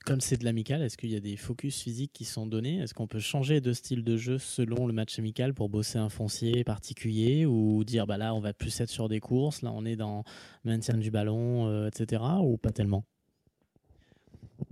comme 0.10 0.22
c'est 0.22 0.38
de 0.38 0.44
l'amical, 0.44 0.82
est-ce 0.82 0.98
qu'il 0.98 1.12
y 1.12 1.16
a 1.16 1.20
des 1.20 1.38
focus 1.38 1.84
physiques 1.84 2.14
qui 2.14 2.26
sont 2.26 2.48
donnés? 2.48 2.80
Est-ce 2.80 2.96
qu'on 2.96 3.06
peut 3.06 3.20
changer 3.20 3.62
de 3.62 3.74
style 3.74 4.04
de 4.04 4.18
jeu 4.18 4.40
selon 4.40 4.88
le 4.88 4.92
match 4.92 5.20
amical 5.20 5.54
pour 5.54 5.70
bosser 5.70 6.00
un 6.00 6.10
foncier 6.10 6.64
particulier 6.64 7.46
ou 7.46 7.84
dire 7.84 8.08
bah 8.08 8.18
là 8.18 8.34
on 8.34 8.40
va 8.40 8.52
plus 8.52 8.82
être 8.82 8.90
sur 8.90 9.08
des 9.08 9.20
courses, 9.20 9.62
là 9.62 9.72
on 9.72 9.86
est 9.86 9.96
dans 9.96 10.24
maintien 10.64 10.98
du 10.98 11.12
ballon, 11.12 11.68
euh, 11.68 11.90
etc. 11.90 12.24
ou 12.42 12.58
pas 12.58 12.72
tellement? 12.72 13.06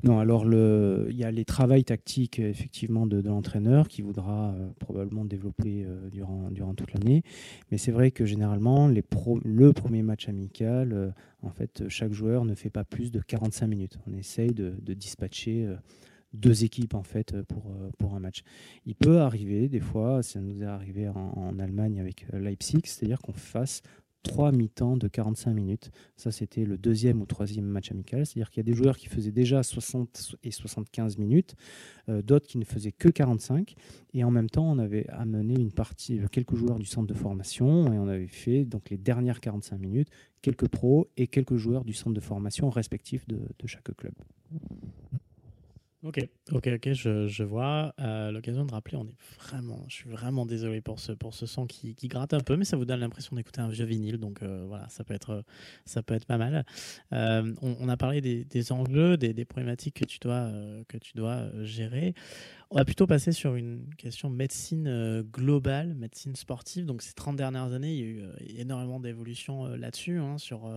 Non, 0.03 0.19
alors 0.19 0.45
il 0.45 1.15
y 1.15 1.23
a 1.23 1.31
les 1.31 1.45
travails 1.45 1.83
tactiques 1.83 2.39
effectivement 2.39 3.07
de, 3.07 3.21
l'entraîneur 3.21 3.87
qui 3.87 4.01
voudra 4.01 4.53
euh, 4.53 4.69
probablement 4.79 5.25
développer 5.25 5.85
euh, 5.85 6.09
durant, 6.09 6.73
toute 6.73 6.93
l'année. 6.93 7.23
Mais 7.71 7.77
c'est 7.77 7.91
vrai 7.91 8.11
que 8.11 8.25
généralement, 8.25 8.87
le 8.87 9.71
premier 9.73 10.03
match 10.03 10.29
amical, 10.29 10.93
euh, 10.93 11.09
en 11.41 11.49
fait, 11.49 11.87
chaque 11.89 12.13
joueur 12.13 12.45
ne 12.45 12.55
fait 12.55 12.69
pas 12.69 12.83
plus 12.83 13.11
de 13.11 13.19
45 13.19 13.67
minutes. 13.67 13.99
On 14.07 14.13
essaye 14.13 14.53
de, 14.53 14.73
dispatcher 14.93 15.67
deux 16.33 16.63
équipes 16.63 16.93
en 16.93 17.03
fait 17.03 17.35
pour, 17.99 18.15
un 18.15 18.19
match. 18.19 18.43
Il 18.85 18.95
peut 18.95 19.19
arriver 19.19 19.69
des 19.69 19.79
fois, 19.79 20.23
ça 20.23 20.41
nous 20.41 20.63
est 20.63 20.65
arrivé 20.65 21.07
en 21.07 21.59
Allemagne 21.59 21.99
avec 21.99 22.25
Leipzig, 22.33 22.81
c'est-à-dire 22.85 23.19
qu'on 23.19 23.33
fasse 23.33 23.81
trois 24.23 24.51
mi-temps 24.51 24.97
de 24.97 25.07
45 25.07 25.53
minutes. 25.53 25.91
Ça, 26.15 26.31
c'était 26.31 26.65
le 26.65 26.77
deuxième 26.77 27.21
ou 27.21 27.25
troisième 27.25 27.65
match 27.65 27.91
amical. 27.91 28.25
C'est-à-dire 28.25 28.49
qu'il 28.49 28.59
y 28.59 28.65
a 28.65 28.71
des 28.71 28.73
joueurs 28.73 28.97
qui 28.97 29.07
faisaient 29.07 29.31
déjà 29.31 29.63
60 29.63 30.35
et 30.43 30.51
75 30.51 31.17
minutes, 31.17 31.55
euh, 32.09 32.21
d'autres 32.21 32.47
qui 32.47 32.57
ne 32.57 32.65
faisaient 32.65 32.91
que 32.91 33.09
45. 33.09 33.75
Et 34.13 34.23
en 34.23 34.31
même 34.31 34.49
temps, 34.49 34.69
on 34.69 34.79
avait 34.79 35.07
amené 35.09 35.55
une 35.55 35.71
partie, 35.71 36.19
euh, 36.19 36.27
quelques 36.27 36.55
joueurs 36.55 36.79
du 36.79 36.85
centre 36.85 37.07
de 37.07 37.13
formation 37.13 37.91
et 37.93 37.97
on 37.97 38.07
avait 38.07 38.27
fait 38.27 38.65
donc 38.65 38.89
les 38.89 38.97
dernières 38.97 39.39
45 39.39 39.79
minutes, 39.79 40.09
quelques 40.41 40.67
pros 40.67 41.09
et 41.17 41.27
quelques 41.27 41.57
joueurs 41.57 41.83
du 41.83 41.93
centre 41.93 42.13
de 42.13 42.21
formation 42.21 42.69
respectif 42.69 43.27
de 43.27 43.39
chaque 43.65 43.95
club. 43.95 44.13
Ok, 46.07 46.25
ok, 46.53 46.69
ok, 46.75 46.93
je, 46.93 47.43
vois. 47.43 47.93
Euh, 47.99 48.31
l'occasion 48.31 48.63
de 48.63 48.71
rappeler, 48.71 48.95
on 48.95 49.05
est 49.05 49.17
vraiment, 49.41 49.83
je 49.89 49.95
suis 49.95 50.09
vraiment 50.09 50.45
désolé 50.45 50.79
pour 50.79 51.01
ce, 51.01 51.11
pour 51.11 51.33
ce 51.33 51.45
son 51.45 51.65
qui, 51.65 51.95
qui 51.95 52.07
gratte 52.07 52.33
un 52.33 52.39
peu, 52.39 52.55
mais 52.55 52.63
ça 52.63 52.77
vous 52.77 52.85
donne 52.85 53.01
l'impression 53.01 53.35
d'écouter 53.35 53.59
un 53.59 53.67
vieux 53.67 53.83
vinyle, 53.83 54.17
donc 54.17 54.41
euh, 54.41 54.63
voilà, 54.69 54.87
ça 54.87 55.03
peut 55.03 55.13
être, 55.13 55.43
ça 55.83 56.03
peut 56.03 56.13
être 56.13 56.23
pas 56.23 56.37
mal. 56.37 56.65
Euh, 57.11 57.53
on, 57.61 57.89
a 57.89 57.97
parlé 57.97 58.21
des, 58.21 58.45
des 58.45 58.71
enjeux, 58.71 59.17
des, 59.17 59.43
problématiques 59.43 59.95
que 59.95 60.05
tu 60.05 60.17
dois, 60.19 60.49
que 60.87 60.97
tu 60.97 61.11
dois 61.13 61.49
gérer. 61.63 62.13
On 62.71 62.77
va 62.77 62.85
plutôt 62.85 63.05
passer 63.05 63.33
sur 63.33 63.55
une 63.55 63.93
question 63.97 64.29
médecine 64.29 65.23
globale, 65.23 65.93
médecine 65.93 66.37
sportive. 66.37 66.85
Donc 66.85 67.01
ces 67.01 67.15
30 67.15 67.35
dernières 67.35 67.73
années, 67.73 67.93
il 67.93 67.99
y 67.99 68.03
a 68.03 68.05
eu 68.05 68.23
énormément 68.59 69.01
d'évolutions 69.01 69.65
là-dessus, 69.75 70.19
hein, 70.19 70.37
sur 70.37 70.69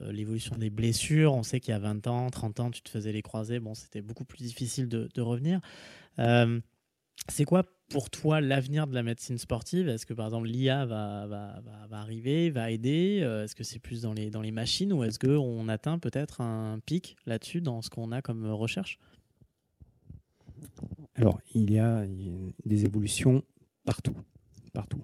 l'évolution 0.00 0.56
des 0.56 0.70
blessures. 0.70 1.34
On 1.34 1.42
sait 1.42 1.60
qu'il 1.60 1.72
y 1.72 1.74
a 1.74 1.78
20 1.78 2.06
ans, 2.06 2.30
30 2.30 2.60
ans, 2.60 2.70
tu 2.70 2.82
te 2.82 2.88
faisais 2.88 3.12
les 3.12 3.22
croisés. 3.22 3.60
Bon, 3.60 3.74
c'était 3.74 4.02
beaucoup 4.02 4.24
plus 4.24 4.38
difficile 4.38 4.88
de, 4.88 5.20
revenir. 5.20 5.60
Euh, 6.18 6.60
c'est 7.28 7.44
quoi 7.44 7.64
pour 7.88 8.10
toi 8.10 8.40
l'avenir 8.40 8.86
de 8.86 8.94
la 8.94 9.02
médecine 9.02 9.38
sportive? 9.38 9.88
Est-ce 9.88 10.06
que 10.06 10.14
par 10.14 10.26
exemple 10.26 10.48
l'IA 10.48 10.86
va, 10.86 11.62
arriver, 11.92 12.50
va 12.50 12.70
aider? 12.70 13.20
Euh, 13.22 13.44
Est-ce 13.44 13.54
que 13.54 13.64
c'est 13.64 13.78
plus 13.78 14.02
dans 14.02 14.12
les, 14.12 14.30
dans 14.30 14.42
les 14.42 14.50
machines 14.50 14.92
ou 14.92 15.04
est-ce 15.04 15.18
qu'on 15.18 15.68
atteint 15.68 15.98
peut-être 15.98 16.40
un 16.40 16.78
pic 16.84 17.16
là-dessus 17.26 17.60
dans 17.60 17.82
ce 17.82 17.90
qu'on 17.90 18.12
a 18.12 18.22
comme 18.22 18.46
recherche? 18.50 18.98
Alors, 21.14 21.40
il 21.54 21.70
y 21.72 21.78
a 21.78 22.04
des 22.64 22.84
évolutions 22.84 23.42
partout. 23.84 24.16
partout. 24.72 25.00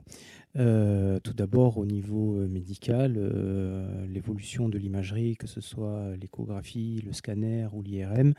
Euh, 0.59 1.19
tout 1.21 1.33
d'abord, 1.33 1.79
au 1.79 1.87
niveau 1.87 2.37
euh, 2.37 2.47
médical, 2.47 3.15
euh, 3.17 4.07
l'évolution 4.07 4.69
de 4.69 4.77
l'imagerie, 4.77 5.37
que 5.37 5.47
ce 5.47 5.63
soit 5.63 6.15
l'échographie, 6.21 7.03
le 7.07 7.13
scanner 7.13 7.69
ou 7.73 7.83
l'IRM, 7.83 8.35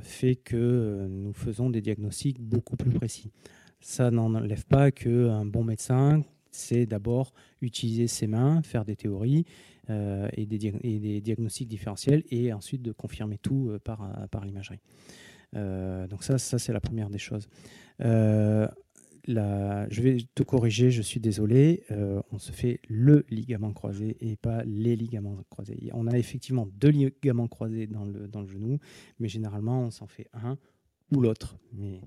fait 0.00 0.36
que 0.36 1.06
nous 1.10 1.34
faisons 1.34 1.68
des 1.68 1.82
diagnostics 1.82 2.40
beaucoup 2.40 2.76
plus 2.76 2.90
précis. 2.90 3.32
Ça 3.80 4.10
n'enlève 4.10 4.64
pas 4.64 4.90
qu'un 4.90 5.44
bon 5.44 5.62
médecin, 5.62 6.22
c'est 6.50 6.86
d'abord 6.86 7.34
utiliser 7.60 8.06
ses 8.06 8.26
mains, 8.28 8.62
faire 8.62 8.86
des 8.86 8.96
théories 8.96 9.44
et, 9.90 10.46
des 10.46 11.20
diagnostics 11.20 11.68
différentiels, 11.68 12.22
et 12.30 12.54
ensuite 12.54 12.80
de 12.80 12.92
confirmer 12.92 13.36
tout 13.36 13.76
par, 13.84 14.10
par 14.30 14.46
l'imagerie. 14.46 14.80
donc 15.52 16.22
ça, 16.22 16.38
ça 16.38 16.58
c'est 16.58 16.72
la 16.72 16.80
première 16.80 17.10
des 17.10 17.18
choses 17.18 17.46
je 19.26 20.02
vais 20.02 20.18
te 20.34 20.42
corriger, 20.42 20.90
je 20.90 21.02
suis 21.02 21.20
désolé, 21.20 21.84
euh, 21.90 22.20
on 22.32 22.38
se 22.38 22.52
fait 22.52 22.80
le 22.88 23.24
ligament 23.30 23.72
croisé 23.72 24.16
et 24.20 24.36
pas 24.36 24.62
les 24.64 24.96
ligaments 24.96 25.36
croisés. 25.50 25.90
On 25.92 26.06
a 26.06 26.18
effectivement 26.18 26.68
deux 26.78 26.90
ligaments 26.90 27.48
croisés 27.48 27.86
dans 27.86 28.04
le, 28.04 28.28
dans 28.28 28.40
le 28.40 28.48
genou, 28.48 28.78
mais 29.18 29.28
généralement 29.28 29.82
on 29.82 29.90
s'en 29.90 30.06
fait 30.06 30.28
un 30.32 30.58
ou 31.14 31.20
l'autre. 31.20 31.58
Mais... 31.72 32.00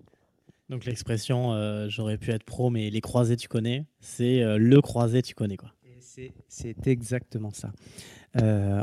Donc 0.70 0.86
l'expression 0.86 1.54
euh, 1.54 1.90
j'aurais 1.90 2.18
pu 2.18 2.32
être 2.32 2.44
pro, 2.44 2.70
mais 2.70 2.90
les 2.90 3.02
croisés 3.02 3.36
tu 3.38 3.48
connais, 3.48 3.86
c'est 4.00 4.42
euh, 4.42 4.58
le 4.58 4.82
croisé 4.82 5.22
tu 5.22 5.36
connais. 5.36 5.58
quoi. 5.58 5.74
C'est 6.48 6.88
exactement 6.88 7.52
ça. 7.52 7.72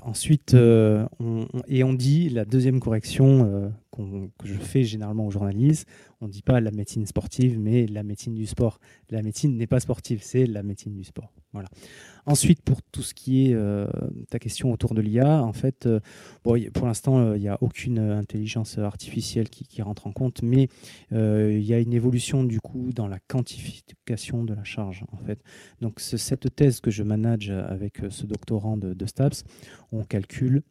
Ensuite, 0.02 0.54
on, 0.54 1.46
et 1.68 1.84
on 1.84 1.92
dit 1.92 2.28
la 2.28 2.44
deuxième 2.44 2.80
correction 2.80 3.72
euh, 3.98 4.28
que 4.38 4.46
je 4.46 4.54
fais 4.54 4.84
généralement 4.84 5.26
aux 5.26 5.30
journalistes, 5.30 5.88
on 6.20 6.26
ne 6.26 6.32
dit 6.32 6.42
pas 6.42 6.60
la 6.60 6.70
médecine 6.70 7.06
sportive, 7.06 7.58
mais 7.58 7.86
la 7.86 8.02
médecine 8.02 8.34
du 8.34 8.46
sport. 8.46 8.78
La 9.10 9.22
médecine 9.22 9.56
n'est 9.56 9.66
pas 9.66 9.80
sportive, 9.80 10.20
c'est 10.22 10.46
la 10.46 10.62
médecine 10.62 10.94
du 10.94 11.04
sport. 11.04 11.32
Voilà. 11.52 11.68
Ensuite, 12.26 12.62
pour 12.62 12.82
tout 12.82 13.02
ce 13.02 13.14
qui 13.14 13.50
est 13.50 13.56
ta 14.30 14.38
question 14.38 14.72
autour 14.72 14.94
de 14.94 15.00
l'IA, 15.00 15.42
en 15.42 15.52
fait, 15.52 15.88
bon, 16.44 16.60
pour 16.74 16.86
l'instant, 16.86 17.34
il 17.34 17.40
n'y 17.40 17.48
a 17.48 17.56
aucune 17.62 17.98
intelligence 17.98 18.78
artificielle 18.78 19.48
qui, 19.48 19.64
qui, 19.64 19.80
rentre 19.80 20.06
en 20.06 20.12
compte, 20.12 20.42
mais 20.42 20.68
il 21.12 21.62
y 21.62 21.72
a 21.72 21.78
une 21.78 21.94
évolution 21.94 22.44
du 22.44 22.60
coup 22.60 22.90
dans 22.92 23.06
la 23.06 23.20
quantification 23.20 24.44
de 24.44 24.54
la 24.54 24.64
charge. 24.64 25.04
En 25.12 25.18
fait. 25.18 25.42
Donc, 25.80 26.00
cette 26.00 26.54
thèse 26.54 26.80
que 26.80 26.90
je 26.90 27.02
manage 27.02 27.50
avec 27.50 28.02
ce 28.10 28.26
doctorant 28.26 28.76
de, 28.76 28.92
de 28.92 29.06
STAPS, 29.06 29.44
on 29.92 30.02
calcule 30.04 30.62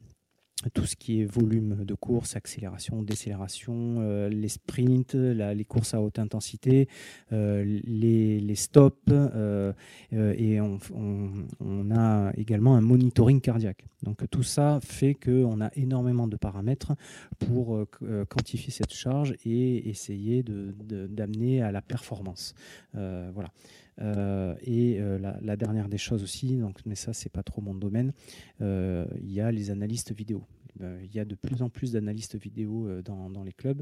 tout 0.74 0.86
ce 0.86 0.96
qui 0.96 1.22
est 1.22 1.26
volume 1.26 1.86
de 1.86 1.94
course, 1.94 2.36
accélération, 2.36 3.02
décélération, 3.04 3.98
euh, 4.00 4.30
les 4.30 4.50
sprints, 4.50 5.14
les 5.14 5.66
courses 5.66 5.94
à 5.94 6.02
haute 6.02 6.20
intensité, 6.20 6.88
euh, 7.32 7.64
les, 7.64 8.56
stops, 8.56 8.96
euh, 9.10 9.74
et 10.12 10.60
on, 10.62 11.92
a 11.92 12.32
également 12.36 12.76
un 12.76 12.82
monitoring 12.82 13.42
cardiaque. 13.42 13.86
Donc 14.04 14.30
tout 14.30 14.44
ça 14.44 14.80
fait 14.84 15.14
qu'on 15.14 15.62
a 15.62 15.70
énormément 15.76 16.28
de 16.28 16.38
paramètres 16.38 16.94
pour 17.40 17.86
quantifier 18.30 18.72
cette 18.72 18.94
charge 18.94 19.36
et 19.46 19.90
essayer 19.90 20.44
d'amener 20.44 21.62
à 21.62 21.72
la 21.72 21.82
performance. 21.82 22.54
voilà. 22.94 23.50
Et 24.66 25.00
la, 25.42 25.56
dernière 25.56 25.88
des 25.88 25.98
choses 25.98 26.24
aussi, 26.24 26.60
mais 26.86 26.96
ça 26.96 27.14
c'est 27.14 27.32
pas 27.32 27.44
trop 27.44 27.62
mon 27.62 27.74
domaine, 27.74 28.14
il 28.60 29.32
y 29.32 29.42
a 29.42 29.52
les 29.52 29.72
analystes 29.72 30.14
vidéo. 30.14 30.46
Il 30.82 31.14
y 31.14 31.20
a 31.20 31.26
de 31.26 31.36
plus 31.36 31.62
en 31.62 31.70
plus 31.70 31.92
d'analystes 31.94 32.36
vidéo 32.36 33.02
dans, 33.02 33.30
dans, 33.30 33.44
les 33.44 33.54
clubs 33.54 33.82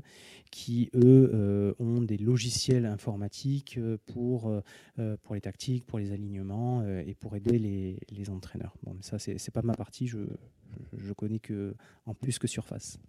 qui, 0.51 0.89
eux, 0.93 1.75
ont 1.79 2.01
des 2.01 2.17
logiciels 2.17 2.85
informatiques 2.85 3.79
pour, 4.05 4.61
pour 5.23 5.35
les 5.35 5.41
tactiques, 5.41 5.85
pour 5.85 5.99
les 5.99 6.11
alignements 6.11 6.85
et 6.85 7.15
pour 7.15 7.35
aider 7.35 7.57
les, 7.57 7.99
les 8.11 8.29
entraîneurs. 8.29 8.75
Bon, 8.83 8.93
mais 8.93 9.01
ça, 9.01 9.17
c'est 9.19 9.51
pas 9.51 9.63
ma 9.63 9.73
partie, 9.73 10.07
je, 10.07 10.19
je 10.97 11.13
connais 11.13 11.39
que 11.39 11.75
en 12.05 12.13
plus 12.13 12.39
que 12.39 12.47
surface. 12.47 12.99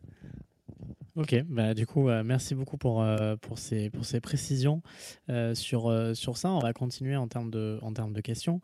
Ok, 1.16 1.44
bah, 1.48 1.74
du 1.74 1.86
coup, 1.86 2.08
euh, 2.08 2.24
merci 2.24 2.56
beaucoup 2.56 2.76
pour, 2.76 3.00
euh, 3.00 3.36
pour, 3.36 3.58
ces, 3.58 3.88
pour 3.88 4.04
ces 4.04 4.20
précisions 4.20 4.82
euh, 5.30 5.54
sur, 5.54 5.92
sur 6.14 6.36
ça. 6.36 6.50
On 6.50 6.58
va 6.58 6.72
continuer 6.72 7.14
en 7.14 7.28
termes 7.28 7.50
de, 7.50 7.78
en 7.82 7.92
termes 7.92 8.12
de 8.12 8.20
questions. 8.20 8.60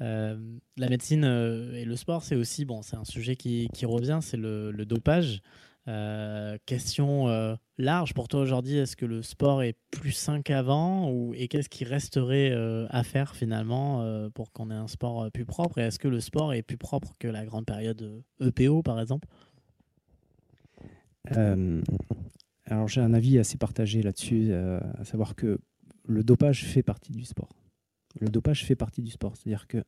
La 0.00 0.88
médecine 0.88 1.24
et 1.24 1.84
le 1.84 1.96
sport, 1.96 2.22
c'est 2.22 2.36
aussi, 2.36 2.64
bon, 2.64 2.82
c'est 2.82 2.96
un 2.96 3.04
sujet 3.04 3.36
qui, 3.36 3.68
revient, 3.84 4.20
c'est 4.22 4.36
le, 4.36 4.72
dopage. 4.84 5.42
question 6.66 7.56
large 7.78 8.14
pour 8.14 8.28
toi 8.28 8.40
aujourd'hui, 8.40 8.78
est-ce 8.78 8.96
que 8.96 9.06
le 9.06 9.22
sport 9.22 9.62
est 9.62 9.76
plus 9.90 10.12
sain 10.12 10.42
qu'avant 10.42 11.32
et 11.34 11.48
qu'est-ce 11.48 11.68
qui 11.68 11.84
resterait 11.84 12.52
à 12.88 13.02
faire 13.02 13.34
finalement 13.34 14.28
pour 14.34 14.52
qu'on 14.52 14.70
ait 14.70 14.74
un 14.74 14.88
sport 14.88 15.30
plus 15.30 15.44
propre? 15.44 15.78
Et 15.78 15.82
est-ce 15.82 15.98
que 15.98 16.08
le 16.08 16.20
sport 16.20 16.54
est 16.54 16.62
plus 16.62 16.78
propre 16.78 17.12
que 17.18 17.28
la 17.28 17.44
grande 17.44 17.66
période 17.66 18.22
EPO 18.40 18.80
e 18.80 18.82
par 18.82 19.00
exemple? 19.00 19.28
Euh, 21.36 21.82
alors 22.66 22.88
j'ai 22.88 23.00
un 23.00 23.14
avis 23.14 23.38
assez 23.38 23.58
partagé 23.58 24.02
là-dessus, 24.02 24.48
euh, 24.50 24.80
à 24.98 25.04
savoir 25.04 25.34
que 25.34 25.58
le 26.06 26.24
dopage 26.24 26.64
fait 26.64 26.82
partie 26.82 27.12
du 27.12 27.24
sport. 27.24 27.50
Le 28.18 28.28
dopage 28.28 28.64
fait 28.64 28.76
partie 28.76 29.02
du 29.02 29.10
sport, 29.10 29.36
c'est-à-dire 29.36 29.66
qu'il 29.68 29.84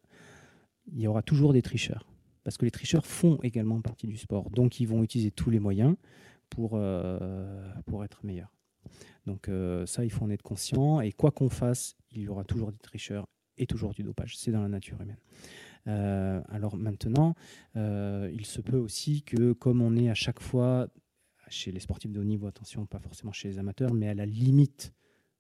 y 0.93 1.07
aura 1.07 1.23
toujours 1.23 1.53
des 1.53 1.63
tricheurs, 1.63 2.07
parce 2.45 2.57
que 2.57 2.65
les 2.65 2.71
tricheurs 2.71 3.07
font 3.07 3.39
également 3.43 3.81
partie 3.81 4.07
du 4.07 4.17
sport, 4.17 4.51
donc 4.51 4.81
ils 4.81 4.87
vont 4.87 5.03
utiliser 5.03 5.31
tous 5.31 5.51
les 5.51 5.59
moyens 5.59 5.97
pour, 6.51 6.73
euh, 6.75 7.73
être 8.05 8.25
meilleurs. 8.25 8.55
Donc 9.27 9.49
ça, 9.87 10.05
il 10.05 10.11
faut 10.11 10.25
en 10.25 10.31
être 10.31 10.43
conscient, 10.43 11.01
et 11.01 11.13
quoi 11.13 11.31
qu'on 11.31 11.49
fasse, 11.49 11.97
il 12.11 12.23
y 12.23 12.29
aura 12.29 12.45
toujours 12.45 12.73
des 12.73 12.79
tricheurs 12.79 13.27
et 13.57 13.67
toujours 13.67 13.93
du 13.93 14.03
dopage, 14.03 14.37
c'est 14.37 14.51
dans 14.51 14.63
la 14.63 14.69
nature 14.69 14.99
humaine. 15.01 16.43
alors 16.49 16.77
maintenant, 16.77 17.35
il 17.75 18.45
se 18.45 18.61
peut 18.61 18.79
aussi 18.79 19.23
que 19.23 19.53
comme 19.53 19.83
on 19.83 19.97
est 19.97 20.11
à 20.11 20.15
chaque 20.15 20.41
fois 20.41 20.89
chez 21.53 21.71
les 21.71 21.81
sportifs 21.81 22.11
de 22.11 22.21
haut 22.21 22.25
niveau, 22.25 22.47
attention, 22.47 22.87
pas 22.87 22.99
forcément 22.99 23.33
chez 23.33 23.49
les 23.49 23.59
amateurs, 23.59 23.93
mais 23.93 24.09
à 24.09 24.15
la 24.15 24.27
limite 24.27 24.95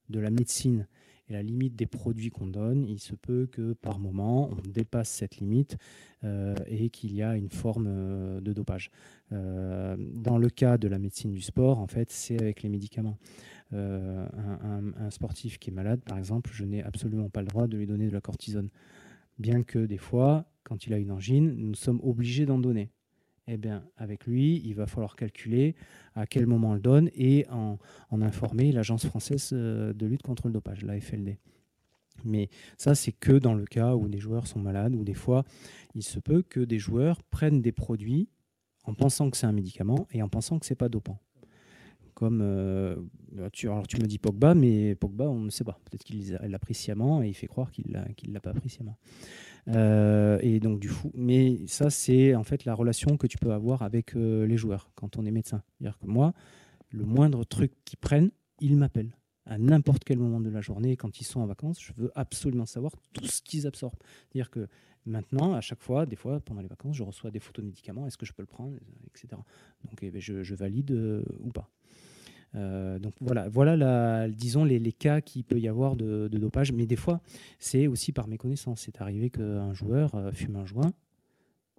de 0.08 0.20
la 0.20 0.30
médecine 0.30 0.86
La 1.32 1.42
limite 1.42 1.74
des 1.74 1.86
produits 1.86 2.28
qu'on 2.28 2.46
donne, 2.46 2.84
il 2.86 3.00
se 3.00 3.14
peut 3.14 3.48
que 3.50 3.72
par 3.72 3.98
moment, 3.98 4.50
on 4.50 4.68
dépasse 4.68 5.08
cette 5.08 5.38
limite 5.38 5.78
euh, 6.24 6.54
et 6.66 6.90
qu'il 6.90 7.14
y 7.14 7.22
a 7.22 7.36
une 7.36 7.48
forme 7.48 7.86
euh, 7.88 8.40
de 8.42 8.52
dopage. 8.52 8.90
Euh, 9.32 9.96
dans 9.98 10.36
le 10.36 10.50
cas 10.50 10.76
de 10.76 10.88
la 10.88 10.98
médecine 10.98 11.32
du 11.32 11.40
sport, 11.40 11.78
en 11.78 11.86
fait, 11.86 12.10
c'est 12.10 12.38
avec 12.38 12.62
les 12.62 12.68
médicaments. 12.68 13.16
Un, 13.74 15.08
sportif 15.08 15.58
qui 15.58 15.70
est 15.70 15.72
malade, 15.72 16.02
par 16.04 16.18
exemple, 16.18 16.50
je 16.52 16.66
n'ai 16.66 16.82
absolument 16.82 17.30
pas 17.30 17.40
le 17.40 17.46
droit 17.46 17.66
de 17.66 17.78
lui 17.78 17.86
donner 17.86 18.06
de 18.06 18.12
la 18.12 18.20
cortisone. 18.20 18.68
Bien 19.38 19.62
que 19.62 19.78
des 19.78 19.96
fois, 19.96 20.44
quand 20.64 20.86
il 20.86 20.92
a 20.92 20.98
une 20.98 21.10
angine, 21.10 21.54
nous 21.56 21.74
sommes 21.74 22.00
obligés 22.02 22.44
d'en 22.44 22.58
donner 22.58 22.90
eh 23.48 23.56
bien, 23.56 23.84
avec 23.96 24.26
lui, 24.26 24.62
il 24.64 24.74
va 24.74 24.86
falloir 24.86 25.16
calculer 25.16 25.74
à 26.14 26.26
quel 26.26 26.46
moment 26.46 26.70
on 26.70 26.74
le 26.74 26.80
donne 26.80 27.10
et 27.14 27.46
en, 27.50 27.78
informer 28.10 28.72
l'Agence 28.72 29.06
française 29.06 29.50
euh, 29.52 29.92
de 29.92 30.06
lutte 30.06 30.22
contre 30.22 30.46
le 30.46 30.52
dopage, 30.52 30.84
la 30.84 31.00
FLD. 31.00 31.38
Mais 32.24 32.50
ça, 32.76 32.94
c'est 32.94 33.12
que 33.12 33.32
dans 33.32 33.54
le 33.54 33.64
cas 33.64 33.94
où 33.94 34.08
des 34.08 34.18
joueurs 34.18 34.46
sont 34.46 34.60
malades, 34.60 34.94
ou 34.94 35.02
des 35.02 35.14
fois, 35.14 35.44
il 35.94 36.02
se 36.02 36.20
peut 36.20 36.42
que 36.42 36.60
des 36.60 36.78
joueurs 36.78 37.22
prennent 37.24 37.62
des 37.62 37.72
produits 37.72 38.28
en 38.84 38.94
pensant 38.94 39.30
que 39.30 39.36
c'est 39.36 39.46
un 39.46 39.52
médicament 39.52 40.06
et 40.12 40.22
en 40.22 40.28
pensant 40.28 40.58
que 40.58 40.66
c'est 40.66 40.74
pas 40.74 40.88
dopant. 40.88 41.20
Comme 42.14 42.40
euh, 42.42 42.96
tu, 43.52 43.68
alors 43.68 43.86
tu 43.86 43.96
me 43.96 44.06
dis 44.06 44.18
Pogba, 44.18 44.54
mais 44.54 44.94
Pogba, 44.94 45.28
on 45.28 45.40
ne 45.40 45.50
sait 45.50 45.64
pas. 45.64 45.80
Peut-être 45.84 46.04
qu'il 46.04 46.32
l'a 46.32 46.58
pris 46.58 46.74
sciemment 46.74 47.22
et 47.22 47.28
il 47.28 47.34
fait 47.34 47.46
croire 47.46 47.70
qu'il 47.70 47.86
ne 47.88 48.32
l'a 48.32 48.40
pas 48.40 48.52
pris 48.52 48.68
sciemment. 48.68 48.98
Euh, 49.68 50.38
et 50.42 50.58
donc 50.60 50.80
du 50.80 50.88
fou. 50.88 51.12
Mais 51.14 51.58
ça, 51.66 51.90
c'est 51.90 52.34
en 52.34 52.42
fait 52.42 52.64
la 52.64 52.74
relation 52.74 53.16
que 53.16 53.26
tu 53.26 53.38
peux 53.38 53.52
avoir 53.52 53.82
avec 53.82 54.16
euh, 54.16 54.46
les 54.46 54.56
joueurs 54.56 54.90
quand 54.94 55.16
on 55.16 55.24
est 55.24 55.30
médecin. 55.30 55.62
C'est-à-dire 55.78 55.98
que 55.98 56.06
moi, 56.06 56.32
le 56.90 57.04
moindre 57.04 57.44
truc 57.44 57.72
qu'ils 57.84 57.98
prennent, 57.98 58.30
ils 58.60 58.76
m'appellent 58.76 59.16
à 59.46 59.58
n'importe 59.58 60.04
quel 60.04 60.18
moment 60.18 60.40
de 60.40 60.50
la 60.50 60.60
journée, 60.60 60.96
quand 60.96 61.20
ils 61.20 61.24
sont 61.24 61.40
en 61.40 61.46
vacances, 61.46 61.80
je 61.80 61.92
veux 61.96 62.12
absolument 62.14 62.66
savoir 62.66 62.92
tout 63.12 63.26
ce 63.26 63.42
qu'ils 63.42 63.66
absorbent. 63.66 63.98
C'est-à-dire 64.30 64.50
que 64.50 64.68
maintenant, 65.04 65.54
à 65.54 65.60
chaque 65.60 65.82
fois, 65.82 66.06
des 66.06 66.16
fois, 66.16 66.40
pendant 66.40 66.60
les 66.60 66.68
vacances, 66.68 66.96
je 66.96 67.02
reçois 67.02 67.30
des 67.30 67.40
photos 67.40 67.64
de 67.64 67.68
médicaments, 67.68 68.06
est-ce 68.06 68.16
que 68.16 68.26
je 68.26 68.32
peux 68.32 68.42
le 68.42 68.46
prendre, 68.46 68.76
etc. 69.08 69.40
Donc 69.84 69.98
eh 70.02 70.10
ben, 70.10 70.20
je, 70.20 70.54
valide 70.54 70.92
euh, 70.92 71.24
ou 71.40 71.50
pas. 71.50 71.70
Euh, 72.54 72.98
donc 72.98 73.14
voilà, 73.20 73.48
voilà 73.48 74.28
disons 74.28 74.64
les, 74.64 74.92
cas 74.92 75.20
qu'il 75.20 75.44
peut 75.44 75.58
y 75.58 75.68
avoir 75.68 75.96
de, 75.96 76.28
dopage, 76.28 76.72
mais 76.72 76.86
des 76.86 76.96
fois 76.96 77.20
c'est 77.58 77.86
aussi 77.86 78.12
par 78.12 78.28
méconnaissance. 78.28 78.82
C'est 78.82 79.00
arrivé 79.00 79.30
qu'un 79.30 79.72
joueur 79.72 80.14
euh, 80.14 80.32
fume 80.32 80.56
un 80.56 80.66
joint 80.66 80.92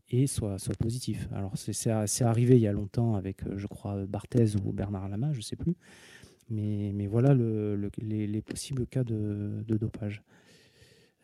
et 0.09 0.27
soit, 0.27 0.59
soit 0.59 0.77
positif. 0.77 1.27
Alors 1.33 1.53
c'est 1.55 2.23
arrivé 2.23 2.55
il 2.55 2.61
y 2.61 2.67
a 2.67 2.73
longtemps 2.73 3.15
avec, 3.15 3.45
euh, 3.45 3.57
je 3.57 3.67
crois, 3.67 4.05
Barthez 4.05 4.55
ou 4.63 4.71
Bernard 4.71 5.09
Lama, 5.09 5.31
je 5.33 5.39
ne 5.39 5.43
sais 5.43 5.55
plus. 5.55 5.75
Mais, 6.49 6.91
mais 6.93 7.07
voilà 7.07 7.33
le, 7.33 7.89
les, 7.99 8.27
les, 8.27 8.41
possibles 8.41 8.85
cas 8.85 9.03
de 9.03 9.63
dopage. 9.69 10.21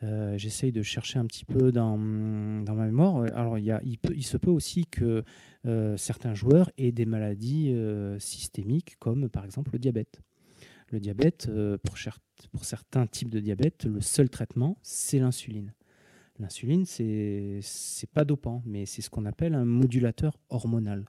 Euh, 0.02 0.38
j'essaye 0.38 0.72
de 0.72 0.82
chercher 0.82 1.18
un 1.18 1.26
petit 1.26 1.44
peu 1.44 1.72
dans, 1.72 1.98
dans 1.98 2.74
ma 2.74 2.86
mémoire. 2.86 3.24
Alors, 3.34 3.58
il, 3.58 4.24
se 4.24 4.36
peut 4.36 4.50
aussi 4.50 4.86
que 4.86 5.24
euh, 5.66 5.96
certains 5.96 6.34
joueurs 6.34 6.70
aient 6.78 6.92
des 6.92 7.04
maladies 7.04 7.72
euh, 7.72 8.18
systémiques, 8.18 8.96
comme 8.98 9.28
par 9.28 9.44
exemple 9.44 9.70
le 9.72 9.78
diabète. 9.78 10.22
Le 10.90 10.98
diabète, 10.98 11.48
pour, 11.84 12.64
certains 12.64 13.06
types 13.06 13.30
de 13.30 13.38
diabète, 13.38 13.84
le 13.84 14.00
seul 14.00 14.28
traitement, 14.28 14.76
c'est 14.82 15.20
l'insuline. 15.20 15.72
L'insuline, 16.40 16.84
c'est 16.84 18.10
pas 18.12 18.24
dopant, 18.24 18.62
mais 18.66 18.86
c'est 18.86 19.00
ce 19.00 19.08
qu'on 19.08 19.24
appelle 19.24 19.54
un 19.54 19.64
modulateur 19.64 20.40
hormonal. 20.48 21.04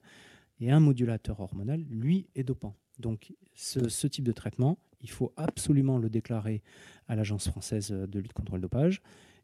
Et 0.60 0.70
un 0.70 0.80
modulateur 0.80 1.40
hormonal, 1.40 1.84
lui, 1.90 2.28
est 2.36 2.44
dopant. 2.44 2.76
Donc, 3.00 3.34
ce 3.56 4.06
type 4.06 4.24
de 4.24 4.34
traitement, 4.34 4.78
il 5.02 5.10
faut 5.10 5.34
absolument 5.38 5.98
le 5.98 6.10
déclarer 6.10 6.62
à 7.08 7.16
l'Agence 7.16 7.50
française 7.50 7.92
de 7.92 8.20
lutte 8.20 8.34
contre 8.34 8.56
le 8.56 8.62
dopage. 8.62 9.02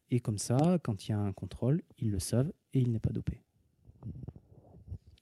Et 0.10 0.20
comme 0.20 0.38
ça, 0.38 0.80
quand 0.84 1.08
il 1.08 1.12
y 1.12 1.14
a 1.14 1.20
un 1.20 1.34
contrôle, 1.34 1.82
ils 1.98 2.12
le 2.12 2.20
savent 2.20 2.52
et 2.74 2.80
il 2.80 2.92
n'est 2.92 3.00
pas 3.00 3.12
dopé. 3.12 3.42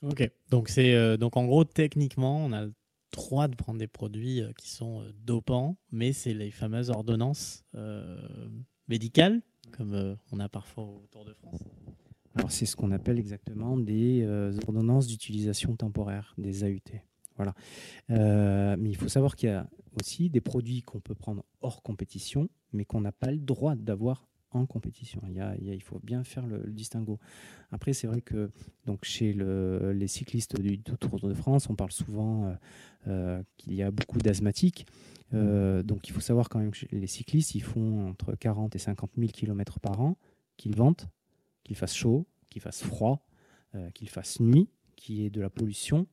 Ok, 0.02 0.30
donc 0.52 0.70
c'est 0.70 0.94
euh, 0.94 1.18
donc 1.18 1.36
en 1.36 1.46
gros 1.46 1.64
techniquement 1.64 2.38
on 2.38 2.52
a 2.52 2.66
le 2.66 2.74
droit 3.12 3.48
de 3.48 3.56
prendre 3.56 3.80
des 3.80 3.88
produits 3.88 4.42
euh, 4.42 4.52
qui 4.54 4.70
sont 4.70 5.02
euh, 5.02 5.12
dopants, 5.24 5.78
mais 5.92 6.14
c'est 6.14 6.34
les 6.34 6.52
fameuses 6.52 6.92
ordonnances 6.92 7.66
médicales 8.88 9.42
comme 9.72 10.16
on 10.32 10.40
a 10.40 10.48
parfois 10.48 10.84
au 10.84 11.08
Tour 11.12 11.26
de 11.26 11.34
France. 11.34 11.64
Alors 12.36 12.52
c'est 12.52 12.68
ce 12.68 12.76
qu'on 12.76 12.92
appelle 12.92 13.18
exactement 13.18 13.78
des 13.78 14.26
ordonnances 14.68 15.08
d'utilisation 15.08 15.76
temporaire, 15.76 16.34
des 16.38 16.64
AUT. 16.64 17.02
Voilà. 17.38 17.54
Euh, 18.12 18.76
mais 18.80 18.90
il 18.90 18.96
faut 18.96 19.10
savoir 19.10 19.36
qu'il 19.36 19.50
y 19.50 19.52
a 19.52 19.68
aussi 20.00 20.30
des 20.30 20.42
produits 20.42 20.82
qu'on 20.82 21.00
peut 21.00 21.16
prendre 21.16 21.44
hors 21.62 21.82
compétition, 21.82 22.50
mais 22.74 22.86
qu'on 22.86 23.02
n'a 23.02 23.12
pas 23.12 23.32
le 23.32 23.38
droit 23.38 23.76
d'avoir 23.76 24.28
en 24.52 24.66
compétition. 24.66 25.22
Il, 25.28 25.36
y 25.36 25.74
il, 25.74 25.84
faut 25.84 26.00
bien 26.02 26.24
faire 26.24 26.46
le, 26.48 26.60
distinguo. 26.72 27.20
Après, 27.72 27.92
c'est 27.92 28.08
vrai 28.08 28.22
que 28.22 28.52
donc, 28.86 29.04
chez 29.04 29.34
les 29.34 30.08
cyclistes 30.08 30.60
du, 30.60 30.80
Tour 30.82 31.20
de 31.20 31.34
France, 31.34 31.70
on 31.70 31.76
parle 31.76 31.92
souvent 31.92 32.46
euh, 32.46 32.54
euh, 33.08 33.44
qu'il 33.58 33.74
y 33.74 33.84
a 33.84 33.92
beaucoup 33.92 34.20
d'asthmatiques. 34.20 34.88
donc 35.34 36.08
il 36.08 36.14
faut 36.14 36.22
savoir 36.22 36.48
quand 36.48 36.60
même 36.60 36.72
que 36.72 36.86
les 36.92 37.08
cyclistes, 37.08 37.56
ils 37.56 37.64
font 37.64 38.08
entre 38.08 38.34
40 38.36 38.76
et 38.76 38.80
50 38.80 39.12
000 39.18 39.32
km 39.34 39.82
par 39.82 40.00
an, 40.00 40.18
qu'ils 40.56 40.76
ventent, 40.76 41.10
qu'il 41.66 41.76
fasse 41.76 41.94
chaud, 41.94 42.26
qu'il 42.50 42.62
fasse 42.62 42.82
froid, 42.82 43.28
qu'il 43.94 44.08
fasse 44.08 44.40
nuit, 44.40 44.70
qu'il 44.96 45.16
y 45.16 45.26
ait 45.26 45.30
de 45.30 45.42
la 45.42 45.50
pollution. 45.50 46.08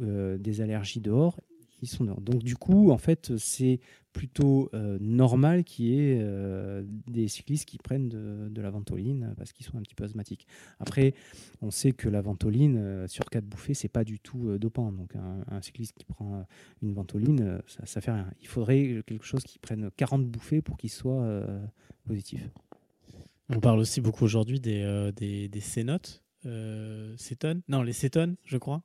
Euh, 0.00 0.38
des 0.38 0.60
allergies 0.60 1.00
dehors, 1.00 1.40
ils 1.82 1.88
sont 1.88 2.04
dehors. 2.04 2.20
Donc 2.20 2.44
du 2.44 2.56
coup, 2.56 2.92
en 2.92 2.98
fait, 2.98 3.36
c'est 3.36 3.80
plutôt 4.12 4.70
euh, 4.74 4.96
normal 5.00 5.64
qu'il 5.64 5.86
y 5.86 5.98
ait 5.98 6.18
euh, 6.20 6.84
des 7.08 7.26
cyclistes 7.26 7.64
qui 7.64 7.78
prennent 7.78 8.08
de, 8.08 8.60
la 8.60 8.70
ventoline 8.70 9.34
parce 9.36 9.52
qu'ils 9.52 9.66
sont 9.66 9.76
un 9.76 9.82
petit 9.82 9.96
peu 9.96 10.04
asthmatiques. 10.04 10.46
Après, 10.78 11.14
on 11.62 11.72
sait 11.72 11.92
que 11.92 12.08
la 12.08 12.20
ventoline, 12.20 13.06
sur 13.08 13.24
quatre 13.24 13.44
bouffées, 13.44 13.74
c'est 13.74 13.88
pas 13.88 14.04
du 14.04 14.20
tout 14.20 14.56
dopant. 14.58 14.92
Donc 14.92 15.14
un, 15.16 15.62
cycliste 15.62 15.94
qui 15.94 16.04
prend 16.04 16.46
une 16.80 16.92
ventoline, 16.92 17.60
ça, 17.66 17.84
ça 17.84 18.00
fait 18.00 18.12
rien. 18.12 18.30
Il 18.40 18.46
faudrait 18.46 19.02
quelque 19.04 19.24
chose 19.24 19.42
qui 19.42 19.58
prenne 19.58 19.90
40 19.96 20.26
bouffées 20.26 20.62
pour 20.62 20.76
qu'il 20.76 20.90
soit 20.90 21.44
positif. 22.04 22.48
On 23.48 23.60
parle 23.60 23.80
aussi 23.80 24.00
beaucoup 24.00 24.24
aujourd'hui 24.24 24.60
des, 24.60 25.10
des, 25.16 25.48
des 25.48 25.60
cénotes 25.60 26.22
euh, 26.46 27.14
cétone 27.16 27.62
Non, 27.68 27.82
les 27.82 27.92
cétones, 27.92 28.36
je 28.44 28.56
crois. 28.58 28.82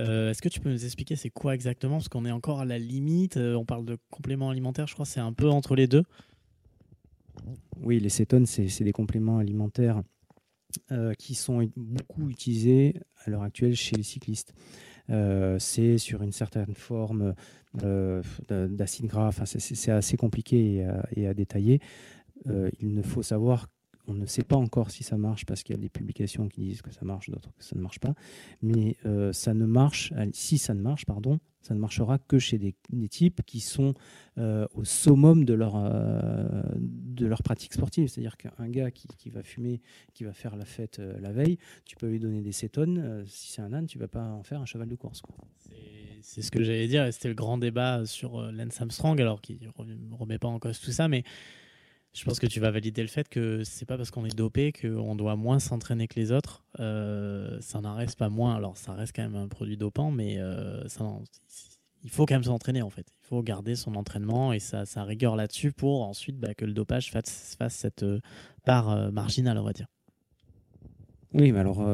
Euh, 0.00 0.30
est-ce 0.30 0.42
que 0.42 0.48
tu 0.48 0.60
peux 0.60 0.70
nous 0.70 0.84
expliquer 0.84 1.16
c'est 1.16 1.30
quoi 1.30 1.54
exactement? 1.54 1.96
Parce 1.96 2.08
qu'on 2.08 2.24
est 2.24 2.32
encore 2.32 2.60
à 2.60 2.64
la 2.64 2.78
limite. 2.78 3.36
Euh, 3.36 3.54
on 3.54 3.64
parle 3.64 3.84
de 3.84 3.96
compléments 4.10 4.50
alimentaires, 4.50 4.86
je 4.86 4.94
crois, 4.94 5.06
c'est 5.06 5.20
un 5.20 5.32
peu 5.32 5.48
entre 5.48 5.76
les 5.76 5.86
deux. 5.86 6.04
Oui, 7.80 8.00
les 8.00 8.08
cétones, 8.08 8.46
c'est 8.46 8.84
des 8.84 8.92
compléments 8.92 9.38
alimentaires 9.38 10.02
qui 11.18 11.34
sont 11.34 11.66
beaucoup 11.76 12.28
utilisés 12.28 12.94
à 13.24 13.30
l'heure 13.30 13.42
actuelle 13.42 13.74
chez 13.74 13.96
les 13.96 14.02
cyclistes. 14.02 14.52
c'est 15.58 15.98
sur 15.98 16.22
une 16.22 16.32
certaine 16.32 16.74
forme 16.74 17.34
d'acide 17.74 19.06
gras. 19.06 19.28
Enfin, 19.28 19.44
c'est 19.46 19.90
assez 19.90 20.16
compliqué 20.16 20.76
et 20.76 20.84
à, 20.84 21.08
et 21.14 21.26
à 21.26 21.34
détailler. 21.34 21.80
il 22.46 22.94
ne 22.94 23.02
faut 23.02 23.22
savoir 23.22 23.68
on 24.08 24.14
ne 24.14 24.26
sait 24.26 24.42
pas 24.42 24.56
encore 24.56 24.90
si 24.90 25.02
ça 25.02 25.16
marche 25.16 25.44
parce 25.44 25.62
qu'il 25.62 25.74
y 25.74 25.78
a 25.78 25.80
des 25.80 25.88
publications 25.88 26.48
qui 26.48 26.62
disent 26.62 26.82
que 26.82 26.92
ça 26.92 27.04
marche, 27.04 27.30
d'autres 27.30 27.52
que 27.58 27.64
ça 27.64 27.76
ne 27.76 27.80
marche 27.82 27.98
pas. 27.98 28.14
Mais 28.62 28.96
euh, 29.04 29.32
ça 29.32 29.54
ne 29.54 29.66
marche, 29.66 30.12
si 30.32 30.58
ça 30.58 30.74
ne 30.74 30.80
marche, 30.80 31.04
pardon, 31.04 31.40
ça 31.62 31.74
ne 31.74 31.80
marchera 31.80 32.18
que 32.18 32.38
chez 32.38 32.58
des, 32.58 32.74
types 33.08 33.42
qui 33.44 33.60
sont 33.60 33.94
euh, 34.38 34.66
au 34.74 34.84
summum 34.84 35.44
de 35.44 35.54
leur, 35.54 35.74
euh, 35.76 36.62
de 36.76 37.26
leur 37.26 37.42
pratique 37.42 37.72
sportive. 37.72 38.08
C'est-à-dire 38.08 38.36
qu'un 38.36 38.68
gars 38.68 38.90
qui, 38.90 39.30
va 39.30 39.42
fumer, 39.42 39.80
qui 40.14 40.24
va 40.24 40.32
faire 40.32 40.56
la 40.56 40.64
fête 40.64 41.00
la 41.20 41.32
veille, 41.32 41.58
tu 41.84 41.96
peux 41.96 42.08
lui 42.08 42.20
donner 42.20 42.42
des 42.42 42.52
cétones. 42.52 43.24
si 43.26 43.52
c'est 43.52 43.62
un 43.62 43.72
âne, 43.72 43.86
tu 43.86 43.98
vas 43.98 44.08
pas 44.08 44.24
en 44.24 44.42
faire 44.42 44.60
un 44.60 44.66
cheval 44.66 44.88
de 44.88 44.96
course. 44.96 45.22
C'est 46.22 46.42
ce 46.42 46.50
que 46.50 46.62
j'allais 46.62 46.88
dire. 46.88 47.12
C'était 47.12 47.28
le 47.28 47.34
grand 47.34 47.58
débat 47.58 48.06
sur 48.06 48.40
Lance 48.52 48.80
Armstrong, 48.80 49.20
alors 49.20 49.40
qui 49.40 49.58
ne 49.60 50.14
remet 50.14 50.38
pas 50.38 50.48
en 50.48 50.58
cause 50.58 50.78
tout 50.80 50.92
ça, 50.92 51.08
mais 51.08 51.24
je 52.16 52.24
pense 52.24 52.40
que 52.40 52.46
tu 52.46 52.60
vas 52.60 52.70
valider 52.70 53.02
le 53.02 53.08
fait 53.08 53.28
que 53.28 53.62
c'est 53.62 53.84
pas 53.84 53.98
parce 53.98 54.10
qu'on 54.10 54.24
est 54.24 54.34
dopé 54.34 54.72
qu'on 54.72 55.14
doit 55.14 55.36
moins 55.36 55.58
s'entraîner 55.58 56.08
que 56.08 56.18
les 56.18 56.32
autres. 56.32 56.64
Euh, 56.80 57.58
ça 57.60 57.82
n'en 57.82 57.94
reste 57.94 58.18
pas 58.18 58.30
moins. 58.30 58.54
Alors, 58.56 58.78
ça 58.78 58.94
reste 58.94 59.14
quand 59.14 59.22
même 59.22 59.36
un 59.36 59.48
produit 59.48 59.76
dopant, 59.76 60.10
mais 60.10 60.36
euh, 60.38 60.82
il 62.02 62.10
faut 62.10 62.24
quand 62.24 62.34
même 62.34 62.44
s'entraîner 62.44 62.80
en 62.80 62.88
fait. 62.88 63.06
Il 63.22 63.26
faut 63.26 63.42
garder 63.42 63.74
son 63.74 63.94
entraînement 63.96 64.54
et 64.54 64.60
sa, 64.60 64.84
rigueur 65.04 65.36
là-dessus 65.36 65.72
pour 65.72 66.08
ensuite 66.08 66.38
bah, 66.38 66.54
que 66.54 66.64
le 66.64 66.72
dopage 66.72 67.10
fasse, 67.10 67.54
fasse 67.58 67.74
cette 67.74 68.02
euh, 68.02 68.20
part 68.64 69.12
marginale, 69.12 69.58
on 69.58 69.64
va 69.64 69.74
dire. 69.74 69.88
Oui, 71.34 71.52
mais 71.52 71.58
alors, 71.58 71.86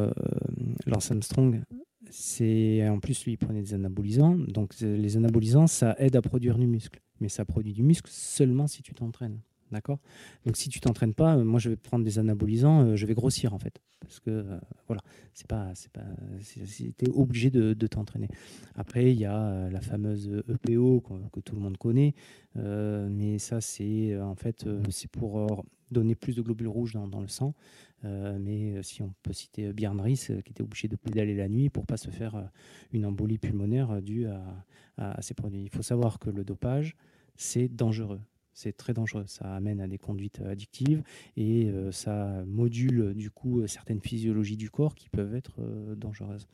Lance 0.86 1.10
Armstrong, 1.10 1.64
en 1.64 2.98
plus 3.00 3.24
lui 3.24 3.32
il 3.32 3.38
prenait 3.38 3.62
des 3.62 3.74
anabolisants. 3.74 4.36
Donc 4.36 4.78
les 4.78 5.16
anabolisants, 5.16 5.66
ça 5.66 5.96
aide 5.98 6.14
à 6.14 6.22
produire 6.22 6.58
du 6.58 6.68
muscle, 6.68 7.00
mais 7.18 7.28
ça 7.28 7.44
produit 7.44 7.72
du 7.72 7.82
muscle 7.82 8.08
seulement 8.08 8.68
si 8.68 8.82
tu 8.82 8.94
t'entraînes. 8.94 9.40
D'accord? 9.72 9.98
Donc 10.44 10.56
si 10.58 10.68
tu 10.68 10.80
t'entraînes 10.80 11.14
pas, 11.14 11.36
euh, 11.36 11.44
moi 11.44 11.58
je 11.58 11.70
vais 11.70 11.76
prendre 11.76 12.04
des 12.04 12.18
anabolisants, 12.18 12.84
euh, 12.84 12.96
je 12.96 13.06
vais 13.06 13.14
grossir 13.14 13.54
en 13.54 13.58
fait. 13.58 13.80
Parce 14.00 14.20
que 14.20 14.30
euh, 14.30 14.58
voilà, 14.86 15.00
c'est 15.32 15.46
pas, 15.46 15.70
c'est 15.74 15.90
pas, 15.90 16.04
obligé 17.14 17.50
de, 17.50 17.86
t'entraîner. 17.86 18.28
Après, 18.74 19.12
il 19.12 19.18
y 19.18 19.24
a 19.24 19.70
la 19.70 19.80
fameuse 19.80 20.42
EPO 20.48 21.00
que, 21.00 21.14
que 21.32 21.40
tout 21.40 21.54
le 21.54 21.60
monde 21.62 21.76
connaît, 21.78 22.14
mais 22.54 23.38
ça 23.38 23.60
c'est 23.60 24.18
en 24.20 24.34
fait 24.34 24.66
c'est 24.90 25.10
pour 25.10 25.64
donner 25.90 26.14
plus 26.14 26.34
de 26.34 26.42
globules 26.42 26.68
rouges 26.68 26.94
dans, 26.94 27.20
le 27.20 27.28
sang. 27.28 27.54
mais 28.02 28.82
si 28.82 29.02
on 29.02 29.14
peut 29.22 29.32
citer 29.32 29.72
Björn 29.72 30.00
Ries, 30.00 30.26
qui 30.44 30.50
était 30.50 30.62
obligé 30.62 30.88
de 30.88 30.96
pédaler 30.96 31.36
la 31.36 31.48
nuit 31.48 31.70
pour 31.70 31.86
pas 31.86 31.96
se 31.96 32.10
faire 32.10 32.50
une 32.92 33.06
embolie 33.06 33.38
pulmonaire 33.38 34.02
due 34.02 34.26
à 34.26 35.22
ces 35.22 35.34
produits. 35.34 35.62
Il 35.62 35.70
faut 35.70 35.82
savoir 35.82 36.18
que 36.18 36.30
le 36.30 36.44
dopage, 36.44 36.96
c'est 37.36 37.68
dangereux. 37.68 38.20
C'est 38.54 38.76
très 38.76 38.92
dangereux. 38.92 39.24
Ça 39.26 39.54
amène 39.54 39.80
à 39.80 39.88
des 39.88 39.98
conduites 39.98 40.40
addictives 40.40 41.02
et 41.36 41.66
euh, 41.70 41.90
ça 41.90 42.44
module 42.46 43.14
du 43.14 43.30
coup 43.30 43.66
certaines 43.66 44.00
physiologies 44.00 44.56
du 44.56 44.70
corps 44.70 44.94
qui 44.94 45.08
peuvent 45.08 45.34
être 45.34 45.60
euh, 45.60 45.94
dangereuses. 45.94 46.46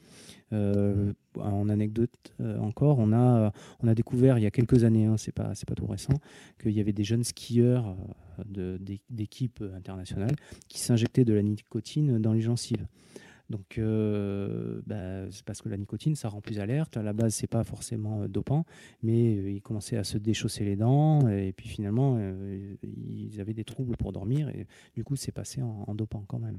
Euh, 0.52 1.12
en 1.38 1.68
anecdote 1.68 2.34
encore, 2.60 2.98
on 2.98 3.12
a, 3.12 3.52
découvert 3.94 4.38
il 4.38 4.42
y 4.42 4.46
a 4.46 4.50
quelques 4.50 4.84
années, 4.84 5.06
hein, 5.06 5.16
c'est 5.16 5.32
pas, 5.32 5.52
pas 5.66 5.74
tout 5.74 5.86
récent, 5.86 6.14
qu'il 6.60 6.72
y 6.72 6.80
avait 6.80 6.92
des 6.92 7.04
jeunes 7.04 7.24
skieurs 7.24 7.96
d'équipes 9.10 9.62
internationales 9.74 10.34
qui 10.68 10.78
s'injectaient 10.78 11.24
de 11.24 11.34
la 11.34 11.42
nicotine 11.42 12.18
dans 12.18 12.32
les 12.32 12.40
gencives. 12.40 12.86
Donc, 13.50 13.78
euh, 13.78 14.82
bah, 14.86 15.30
c'est 15.30 15.44
parce 15.44 15.62
que 15.62 15.68
la 15.70 15.78
nicotine, 15.78 16.14
ça 16.14 16.28
rend 16.28 16.40
plus 16.40 16.60
alerte. 16.60 16.96
À 16.96 17.02
la 17.02 17.14
base, 17.14 17.34
c'est 17.34 17.46
pas 17.46 17.64
forcément 17.64 18.22
euh, 18.22 18.28
dopant, 18.28 18.66
mais 19.02 19.36
euh, 19.36 19.50
ils 19.50 19.62
commençaient 19.62 19.96
à 19.96 20.04
se 20.04 20.18
déchausser 20.18 20.64
les 20.64 20.76
dents, 20.76 21.26
et 21.28 21.52
puis 21.52 21.68
finalement, 21.68 22.18
ils 22.82 23.40
avaient 23.40 23.54
des 23.54 23.64
troubles 23.64 23.96
pour 23.96 24.12
dormir, 24.12 24.48
et 24.50 24.66
du 24.94 25.04
coup, 25.04 25.16
c'est 25.16 25.32
passé 25.32 25.62
en, 25.62 25.94
dopant 25.94 26.24
quand 26.28 26.38
même. 26.38 26.58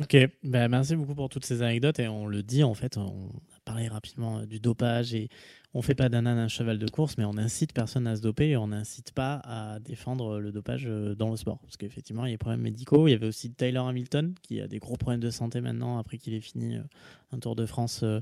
Ok, 0.00 0.16
bah, 0.44 0.68
merci 0.68 0.94
beaucoup 0.94 1.14
pour 1.14 1.28
toutes 1.28 1.44
ces 1.44 1.62
anecdotes, 1.62 1.98
et 1.98 2.06
on 2.06 2.26
le 2.26 2.42
dit, 2.42 2.62
en 2.62 2.74
fait, 2.74 2.96
on 2.96 3.28
a 3.56 3.60
parlé 3.64 3.88
rapidement 3.88 4.44
du 4.44 4.60
dopage 4.60 5.12
et 5.14 5.28
on 5.76 5.82
fait 5.82 5.94
pas 5.94 6.08
d'un 6.08 6.24
un 6.24 6.48
cheval 6.48 6.78
de 6.78 6.88
course, 6.88 7.18
mais 7.18 7.26
on 7.26 7.36
incite 7.36 7.74
personne 7.74 8.06
à 8.06 8.16
se 8.16 8.22
doper 8.22 8.48
et 8.48 8.56
on 8.56 8.68
n'incite 8.68 9.12
pas 9.12 9.42
à 9.44 9.78
défendre 9.78 10.40
le 10.40 10.50
dopage 10.50 10.86
euh, 10.86 11.14
dans 11.14 11.28
le 11.28 11.36
sport. 11.36 11.58
Parce 11.58 11.76
qu'effectivement, 11.76 12.24
il 12.24 12.30
y 12.30 12.32
a 12.32 12.34
des 12.34 12.38
problèmes 12.38 12.62
médicaux. 12.62 13.06
Il 13.06 13.10
y 13.10 13.14
avait 13.14 13.26
aussi 13.26 13.52
Tyler 13.52 13.82
Hamilton 13.86 14.34
qui 14.40 14.58
a 14.62 14.68
des 14.68 14.78
gros 14.78 14.96
problèmes 14.96 15.20
de 15.20 15.28
santé 15.28 15.60
maintenant 15.60 15.98
après 15.98 16.16
qu'il 16.16 16.32
ait 16.32 16.40
fini 16.40 16.76
euh, 16.76 16.82
un 17.30 17.38
Tour 17.40 17.56
de 17.56 17.66
France 17.66 18.04
euh, 18.04 18.20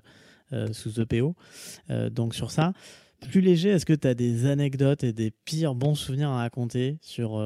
sous 0.73 1.01
EPO. 1.01 1.37
donc 2.11 2.35
sur 2.35 2.51
ça, 2.51 2.73
plus 3.31 3.41
léger, 3.41 3.71
est-ce 3.71 3.87
que 3.87 3.93
tu 3.93 4.07
as 4.07 4.15
des 4.15 4.47
anecdotes 4.47 5.05
et 5.05 5.13
des 5.13 5.31
pires 5.31 5.77
bons 5.77 5.95
souvenirs 5.95 6.31
à 6.31 6.39
raconter 6.39 6.99
sur 7.01 7.43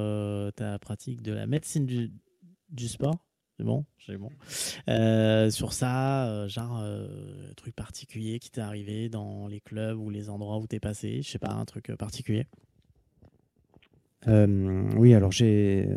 ta 0.57 0.79
pratique 0.79 1.23
de 1.23 1.33
la 1.33 1.47
médecine 1.47 1.87
du 1.87 2.89
sport? 2.89 3.28
C'est 3.59 3.65
bon, 3.65 3.85
c'est 4.07 4.17
bon. 4.17 4.31
Euh, 4.89 5.51
sur 5.51 5.73
ça, 5.73 6.29
euh, 6.29 6.49
genre, 6.49 6.79
euh, 6.81 7.09
truc 7.57 7.75
particulier 7.75 8.39
qui 8.39 8.53
t'est 8.53 8.61
arrivé 8.61 9.09
dans 9.09 9.49
les 9.49 9.59
clubs 9.59 9.99
ou 9.99 10.11
les 10.11 10.31
endroits 10.31 10.59
où 10.59 10.69
t'es 10.69 10.79
passé, 10.79 11.23
je 11.23 11.29
sais 11.29 11.41
pas, 11.41 11.51
un 11.51 11.65
truc 11.65 11.93
particulier? 11.97 12.47
oui, 14.27 15.15
alors 15.15 15.33
j'ai, 15.33 15.89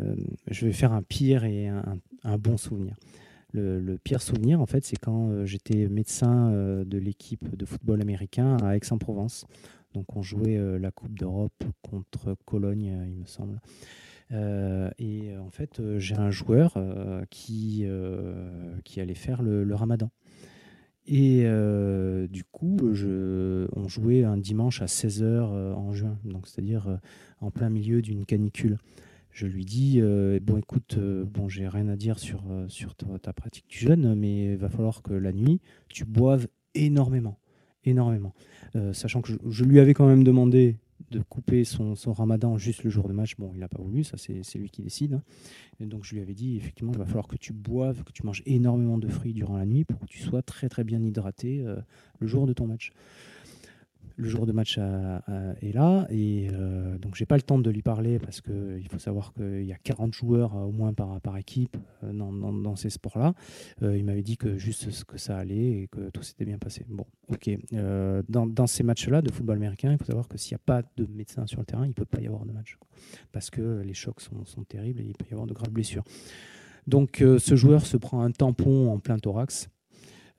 je 0.50 0.64
vais 0.64 0.72
faire 0.72 0.92
un 0.92 1.02
pire 1.02 1.44
et 1.44 1.68
un, 1.68 2.38
bon 2.38 2.56
souvenir. 2.56 2.96
Le, 3.52 3.96
pire 3.98 4.22
souvenir, 4.22 4.60
en 4.60 4.66
fait, 4.66 4.84
c'est 4.86 4.96
quand 4.96 5.44
j'étais 5.44 5.86
médecin 5.88 6.50
de 6.50 6.98
l'équipe 6.98 7.54
de 7.54 7.66
football 7.66 8.00
américain 8.00 8.56
à 8.62 8.74
Aix-en-Provence. 8.76 9.46
Donc, 9.92 10.16
on 10.16 10.22
jouait 10.22 10.58
la 10.78 10.90
Coupe 10.90 11.18
d'Europe 11.18 11.62
contre 11.82 12.34
Cologne, 12.46 13.04
il 13.06 13.18
me 13.18 13.26
semble. 13.26 13.60
Euh, 14.32 14.90
et 14.98 15.36
en 15.36 15.50
fait, 15.50 15.80
euh, 15.80 15.98
j'ai 15.98 16.14
un 16.14 16.30
joueur 16.30 16.74
euh, 16.76 17.24
qui, 17.30 17.84
allait 18.96 19.14
faire 19.14 19.42
le, 19.42 19.74
ramadan. 19.74 20.10
Et 21.06 21.44
du 22.30 22.44
coup, 22.44 22.76
on 22.82 23.88
jouait 23.88 24.22
un 24.22 24.36
dimanche 24.36 24.82
à 24.82 24.86
16h 24.86 25.74
en 25.74 25.92
juin, 25.92 26.16
donc 26.24 26.46
c'est-à-dire 26.46 27.00
en 27.40 27.50
plein 27.50 27.70
milieu 27.70 28.02
d'une 28.02 28.24
canicule. 28.24 28.78
Je 29.32 29.46
lui 29.46 29.64
dis 29.64 30.00
bon 30.42 30.58
écoute 30.58 30.96
bon 30.98 31.48
j'ai 31.48 31.66
rien 31.66 31.88
à 31.88 31.96
dire 31.96 32.20
sur 32.20 32.44
ta, 33.22 33.32
pratique 33.32 33.66
du 33.68 33.78
jeûne 33.78 34.14
mais 34.14 34.52
il 34.52 34.56
va 34.56 34.68
falloir 34.68 35.02
que 35.02 35.14
la 35.14 35.32
nuit 35.32 35.60
tu 35.88 36.04
boives 36.04 36.46
énormément 36.74 37.38
énormément 37.84 38.34
sachant 38.92 39.22
que 39.22 39.32
je, 39.48 39.64
lui 39.64 39.80
avais 39.80 39.94
quand 39.94 40.06
même 40.06 40.22
demandé 40.22 40.76
de 41.10 41.20
couper 41.20 41.64
son, 41.64 41.94
ramadan 42.12 42.56
juste 42.58 42.84
le 42.84 42.90
jour 42.90 43.08
de 43.08 43.12
match. 43.12 43.36
Bon, 43.38 43.50
il 43.54 43.60
n'a 43.60 43.68
pas 43.68 43.82
voulu, 43.82 44.04
ça 44.04 44.16
c'est 44.16 44.58
lui 44.58 44.70
qui 44.70 44.82
décide. 44.82 45.14
Hein. 45.14 45.22
Donc 45.86 46.04
je 46.04 46.14
lui 46.14 46.20
avais 46.20 46.34
dit, 46.34 46.56
effectivement, 46.56 46.92
il 46.92 46.98
va 46.98 47.06
falloir 47.06 47.28
que 47.28 47.36
tu 47.36 47.52
boives, 47.52 48.04
que 48.04 48.12
tu 48.12 48.24
manges 48.24 48.42
énormément 48.46 48.98
de 48.98 49.08
fruits 49.08 49.32
durant 49.32 49.56
la 49.56 49.66
nuit 49.66 49.84
pour 49.84 49.98
que 50.00 50.06
tu 50.06 50.18
sois 50.18 50.42
très 50.42 50.68
très 50.68 50.84
bien 50.84 51.02
hydraté 51.02 51.60
euh, 51.60 51.76
le 52.20 52.26
jour 52.26 52.46
de 52.46 52.52
ton 52.52 52.66
match 52.66 52.92
le 54.16 54.28
jour 54.28 54.46
de 54.46 54.52
match 54.52 54.78
est 54.78 55.72
là 55.72 56.06
et 56.10 56.48
euh, 56.52 56.98
donc 56.98 57.14
j'ai 57.14 57.26
pas 57.26 57.36
le 57.36 57.42
temps 57.42 57.58
de 57.58 57.70
lui 57.70 57.82
parler 57.82 58.18
parce 58.18 58.40
qu'il 58.40 58.86
faut 58.90 58.98
savoir 58.98 59.32
qu'il 59.34 59.64
y 59.64 59.72
a 59.72 59.76
40 59.76 60.14
joueurs 60.14 60.54
euh, 60.56 60.62
au 60.62 60.72
moins 60.72 60.92
par, 60.92 61.20
par 61.20 61.36
équipe 61.36 61.76
euh, 62.04 62.12
dans, 62.12 62.76
ces 62.76 62.90
sports-là. 62.90 63.34
il 63.82 64.04
m'avait 64.04 64.22
dit 64.22 64.36
que 64.36 64.56
juste 64.56 64.90
ce 64.90 65.04
que 65.04 65.18
ça 65.18 65.36
allait 65.36 65.82
et 65.82 65.88
que 65.88 66.10
tout 66.10 66.22
s'était 66.22 66.44
bien 66.44 66.58
passé. 66.58 66.84
Bon, 66.88 67.06
ok. 67.28 67.50
Dans, 68.28 68.66
ces 68.66 68.82
matchs-là 68.82 69.20
de 69.20 69.30
football 69.30 69.56
américain, 69.56 69.92
il 69.92 69.98
faut 69.98 70.04
savoir 70.04 70.28
que 70.28 70.38
s'il 70.38 70.54
n'y 70.54 70.56
a 70.56 70.64
pas 70.64 70.82
de 70.96 71.06
médecin 71.06 71.46
sur 71.46 71.60
le 71.60 71.66
terrain, 71.66 71.86
il 71.86 71.94
peut 71.94 72.04
pas 72.04 72.20
y 72.20 72.26
avoir 72.26 72.46
de 72.46 72.52
match 72.52 72.78
parce 73.32 73.50
que 73.50 73.82
les 73.84 73.94
chocs 73.94 74.20
sont, 74.20 74.44
sont, 74.44 74.64
terribles 74.64 75.00
et 75.00 75.04
il 75.04 75.14
peut 75.14 75.26
y 75.30 75.32
avoir 75.32 75.46
de 75.46 75.52
graves 75.52 75.70
blessures. 75.70 76.04
Donc 76.86 77.22
ce 77.38 77.56
joueur 77.56 77.86
se 77.86 77.96
prend 77.96 78.22
un 78.22 78.30
tampon 78.30 78.90
en 78.90 78.98
plein 78.98 79.18
thorax 79.18 79.68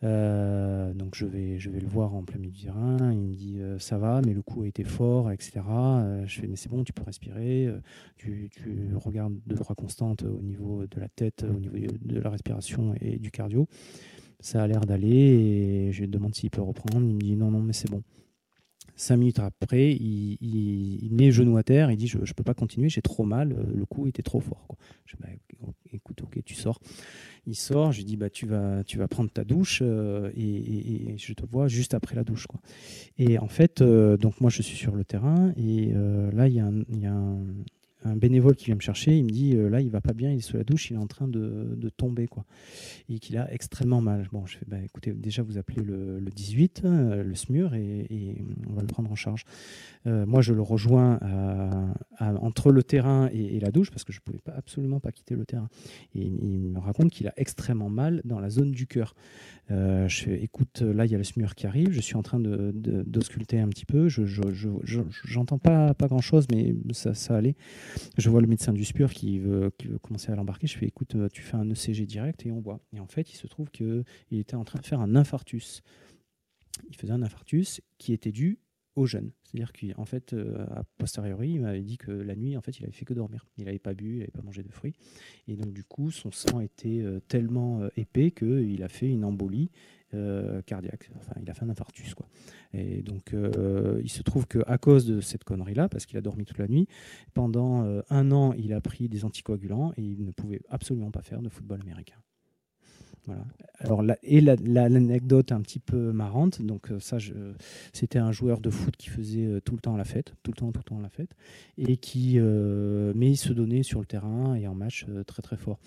euh, 0.04 0.94
donc 0.94 1.16
je 1.16 1.26
vais, 1.26 1.60
je 1.60 1.70
vais 1.70 1.80
le 1.80 1.88
voir 1.88 2.14
en 2.14 2.24
plein 2.24 2.38
milieu 2.38 2.52
du 2.52 2.64
terrain. 2.64 3.12
Il 3.14 3.20
me 3.20 3.34
dit 3.34 3.60
euh, 3.60 3.80
ça 3.80 3.98
va, 3.98 4.22
mais 4.26 4.34
le 4.34 4.42
coup 4.42 4.64
a 4.64 4.68
été 4.68 4.84
fort, 4.84 5.32
etc. 5.32 5.62
Euh, 5.70 6.26
je 6.28 6.42
fais 6.42 6.48
mais 6.48 6.56
c'est 6.56 6.70
bon, 6.70 6.84
tu 6.84 6.94
peux 6.94 7.04
respirer. 7.04 7.70
Tu, 8.18 8.50
regardes 8.96 9.36
deux 9.46 9.56
trois 9.56 9.76
constantes 9.76 10.24
au 10.24 10.42
niveau 10.42 10.86
de 10.88 11.00
la 11.00 11.08
tête, 11.08 11.46
au 11.50 11.60
niveau 11.60 11.76
de 12.02 12.20
la 12.20 12.30
respiration 12.30 12.94
et 13.00 13.18
du 13.18 13.32
cardio. 13.32 13.68
Ça 14.40 14.62
a 14.62 14.68
l'air 14.68 14.82
d'aller 14.82 15.08
et 15.08 15.92
je 15.94 16.02
lui 16.02 16.10
demande 16.10 16.36
s'il 16.36 16.50
peut 16.50 16.62
reprendre. 16.62 17.06
Il 17.08 17.16
me 17.16 17.22
dit 17.22 17.36
non 17.36 17.52
non 17.52 17.62
mais 17.62 17.74
c'est 17.74 17.90
bon. 17.90 18.04
Cinq 18.96 19.18
minutes 19.18 19.40
après, 19.40 19.92
il, 19.94 21.10
met 21.12 21.26
le 21.26 21.32
genou 21.32 21.58
à 21.58 21.64
terre. 21.64 21.90
Il 21.92 21.98
dit 21.98 22.08
je 22.08 22.20
ne 22.20 22.34
peux 22.36 22.44
pas 22.44 22.54
continuer, 22.54 22.90
j'ai 22.90 23.02
trop 23.02 23.24
mal. 23.24 23.56
Le 23.74 23.86
coup 23.86 24.06
était 24.08 24.22
trop 24.22 24.42
fort. 24.42 24.68
Je 25.06 25.16
dis 25.16 25.24
bah, 25.24 25.30
écoute 25.94 26.22
ok 26.22 26.44
tu 26.44 26.56
sors. 26.56 26.80
Il 27.46 27.56
sort, 27.56 27.92
je 27.92 27.98
lui 27.98 28.06
dis 28.06 28.16
bah 28.16 28.30
tu 28.30 28.46
vas 28.46 28.84
tu 28.86 28.98
vas 28.98 29.08
prendre 29.10 29.30
ta 29.30 29.44
douche 29.44 29.80
euh, 29.82 30.32
et, 30.36 31.16
je 31.18 31.34
te 31.34 31.46
vois 31.46 31.68
juste 31.68 31.94
après 31.94 32.16
la 32.16 32.24
douche 32.24 32.48
quoi. 32.48 32.62
Et 33.18 33.38
en 33.38 33.50
fait 33.50 33.82
euh, 33.82 34.16
donc 34.16 34.40
moi 34.40 34.50
je 34.50 34.62
suis 34.62 34.78
sur 34.78 34.96
le 34.96 35.04
terrain 35.04 35.52
et 35.58 35.92
euh, 35.94 36.32
là 36.32 36.48
il 36.48 36.54
y 36.54 36.62
a, 36.62 36.66
un, 36.66 36.84
y 36.90 37.06
a 37.06 37.12
un, 37.12 37.40
un 38.06 38.13
bénévole 38.24 38.56
qui 38.56 38.68
vient 38.68 38.76
me 38.76 38.80
chercher, 38.80 39.18
il 39.18 39.26
me 39.26 39.30
dit 39.30 39.54
euh, 39.58 39.70
là 39.70 39.82
il 39.82 39.90
va 39.90 40.00
pas 40.00 40.14
bien, 40.14 40.32
il 40.32 40.38
est 40.38 40.42
sous 40.42 40.56
la 40.56 40.64
douche, 40.64 40.90
il 40.90 40.94
est 40.94 40.98
en 40.98 41.08
train 41.08 41.28
de, 41.28 41.76
de 41.76 41.90
tomber 41.90 42.28
quoi, 42.28 42.46
et 43.10 43.20
qu'il 43.20 43.38
a 43.38 43.54
extrêmement 43.54 44.00
mal. 44.00 44.30
Bon, 44.32 44.46
je 44.46 44.58
fais 44.58 44.66
bah, 44.66 44.78
écoutez 44.82 45.12
déjà 45.12 45.44
vous 45.44 45.58
appelez 45.58 45.84
le, 45.84 46.20
le 46.20 46.32
18, 46.32 46.84
euh, 46.86 47.22
le 47.22 47.36
SMUR 47.36 47.74
et, 47.76 48.38
on 48.70 48.76
va 48.76 48.82
le 48.82 48.88
prendre 48.88 49.12
en 49.12 49.16
charge. 49.16 49.44
Euh, 50.08 50.26
moi 50.26 50.42
je 50.42 50.54
le 50.54 50.62
rejoins 50.62 51.20
entre 52.20 52.72
le 52.72 52.84
terrain 52.84 53.30
et, 53.34 53.60
la 53.60 53.72
douche 53.72 53.92
parce 53.92 54.06
que 54.06 54.14
je 54.14 54.22
pouvais 54.22 54.40
pas 54.40 54.54
absolument 54.54 55.02
pas 55.02 55.12
quitter 55.12 55.36
le 55.36 55.46
terrain. 55.46 55.68
Et 56.16 56.24
il 56.24 56.60
me 56.60 56.80
raconte 56.80 57.12
qu'il 57.12 57.28
a 57.28 57.34
extrêmement 57.36 57.90
mal 57.90 58.22
dans 58.24 58.40
la 58.40 58.50
zone 58.50 58.72
du 58.72 58.88
cœur. 58.88 59.16
je 59.70 60.08
fais 60.24 60.42
écoute 60.42 60.82
là 60.82 61.06
il 61.06 61.12
y 61.12 61.16
a 61.16 61.18
le 61.18 61.26
SMUR 61.26 61.56
qui 61.56 61.68
arrive, 61.68 61.92
je 61.92 62.00
suis 62.00 62.16
en 62.16 62.24
train 62.24 62.40
de 62.40 62.72
d'ausculter 62.74 63.60
un 63.60 63.68
petit 63.68 63.86
peu, 63.86 64.08
je 64.08 64.24
j'entends 65.26 65.58
pas 65.58 65.94
pas 65.94 66.08
grand 66.08 66.22
chose 66.22 66.48
mais 66.54 66.74
ça 66.94 67.14
ça 67.14 67.36
allait. 67.36 67.56
Je 68.18 68.30
vois 68.30 68.42
le 68.42 68.48
médecin 68.48 68.74
du 68.74 68.86
SPUR 68.86 69.12
qui 69.12 69.40
veut, 69.40 69.72
commencer 70.02 70.32
à 70.32 70.36
l'embarquer. 70.36 70.68
Je 70.68 70.78
fais 70.78 70.86
écoute, 70.86 71.16
euh, 71.16 71.30
tu 71.30 71.42
fais 71.42 71.56
un 71.56 71.70
ECG 71.70 72.06
direct 72.06 72.46
et 72.46 72.52
on 72.52 72.60
voit. 72.60 72.80
Et 72.94 73.00
en 73.00 73.08
fait, 73.08 73.32
il 73.32 73.36
se 73.36 73.48
trouve 73.48 73.72
qu'il 73.72 74.06
était 74.32 74.56
en 74.56 74.64
train 74.64 74.80
de 74.80 74.86
faire 74.86 75.02
un 75.02 75.16
infarctus. 75.16 75.82
Il 76.90 76.96
faisait 76.96 77.14
un 77.14 77.24
infarctus 77.24 77.82
qui 77.98 78.14
était 78.14 78.32
dû 78.32 78.60
au 78.96 79.08
jeûne. 79.08 79.32
C'est-à-dire 79.44 79.74
qu'en 79.74 80.06
fait, 80.06 80.34
euh, 80.34 80.64
a 80.68 80.84
posteriori, 81.00 81.54
il 81.54 81.62
m'avait 81.62 81.82
dit 81.82 81.98
que 81.98 82.12
la 82.12 82.36
nuit, 82.36 82.56
en 82.56 82.62
fait, 82.62 82.78
il 82.78 82.84
avait 82.84 82.94
fait 82.94 83.06
que 83.06 83.16
dormir. 83.16 83.48
Il 83.58 83.66
n'avait 83.66 83.80
pas 83.80 83.96
bu, 83.96 84.14
il 84.14 84.20
n'avait 84.20 84.32
pas 84.32 84.44
mangé 84.44 84.62
de 84.62 84.72
fruits. 84.72 84.94
Et 85.48 85.56
donc, 85.56 85.74
du 85.74 85.84
coup, 85.84 86.12
son 86.12 86.32
sang 86.32 86.60
était 86.60 87.02
euh, 87.02 87.20
tellement 87.28 87.82
épais 87.98 88.30
qu'il 88.30 88.84
a 88.84 88.90
fait 88.90 89.10
une 89.10 89.26
embolie 89.26 89.72
euh, 90.16 90.62
cardiaque. 90.62 91.10
Enfin, 91.18 91.34
il 91.42 91.50
a 91.50 91.54
fait 91.54 91.64
un 91.64 91.70
infarctus. 91.70 92.14
Quoi. 92.14 92.28
Et 92.74 93.02
donc, 93.02 93.34
euh, 93.34 94.00
il 94.04 94.10
se 94.10 94.22
trouve 94.24 94.48
qu'à 94.48 94.78
cause 94.78 95.06
de 95.06 95.22
cette 95.22 95.44
connerie-là, 95.44 95.90
parce 95.90 96.06
qu'il 96.06 96.18
a 96.18 96.22
dormi 96.22 96.46
toute 96.46 96.58
la 96.58 96.68
nuit, 96.68 96.88
pendant 97.34 97.84
euh, 97.84 98.02
un 98.10 98.32
an, 98.32 98.54
il 98.54 98.74
a 98.74 98.82
pris 98.82 99.10
des 99.10 99.26
anticoagulants 99.26 99.94
et 99.98 100.02
il 100.02 100.24
ne 100.26 100.32
pouvait 100.32 100.62
absolument 100.70 101.12
pas 101.12 101.22
faire 101.22 101.42
de 101.42 101.50
football 101.50 101.82
américain. 101.82 102.16
Voilà. 103.26 103.46
Alors, 103.80 104.04
et 104.24 104.42
la- 104.42 104.58
la- 104.58 104.90
l'anecdote 104.90 105.54
un 105.54 105.62
petit 105.62 105.80
peu 105.80 106.12
marrante, 106.12 106.62
donc 106.62 106.92
ça, 107.00 107.20
c'était 107.94 108.20
un 108.20 108.34
joueur 108.34 108.60
de 108.60 108.70
foot 108.70 108.98
qui 108.98 109.08
faisait 109.08 109.62
tout 109.62 109.76
le 109.76 109.80
temps 109.80 109.96
la 109.96 110.04
fête, 110.04 110.34
tout 110.44 110.52
le 110.52 110.58
temps, 110.58 110.72
tout 110.74 110.80
le 110.80 110.84
temps 110.84 111.00
la 111.00 111.08
fête, 111.08 111.32
et 111.78 111.96
qui, 111.96 112.34
euh, 112.38 113.14
mais 113.16 113.32
il 113.32 113.38
se 113.38 113.54
donnait 113.54 113.84
sur 113.84 114.02
le 114.02 114.06
terrain 114.06 114.56
et 114.56 114.68
en 114.68 114.76
match 114.76 115.06
très 115.26 115.42
très 115.42 115.56
fort. 115.56 115.80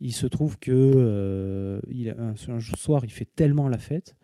Il 0.00 0.12
se 0.12 0.26
trouve 0.26 0.58
que 0.58 0.72
euh, 0.72 1.80
un, 2.18 2.34
soir, 2.60 3.04
il 3.04 3.10
fait 3.10 3.28
tellement 3.36 3.68
la 3.68 3.78
fête, 3.78 4.14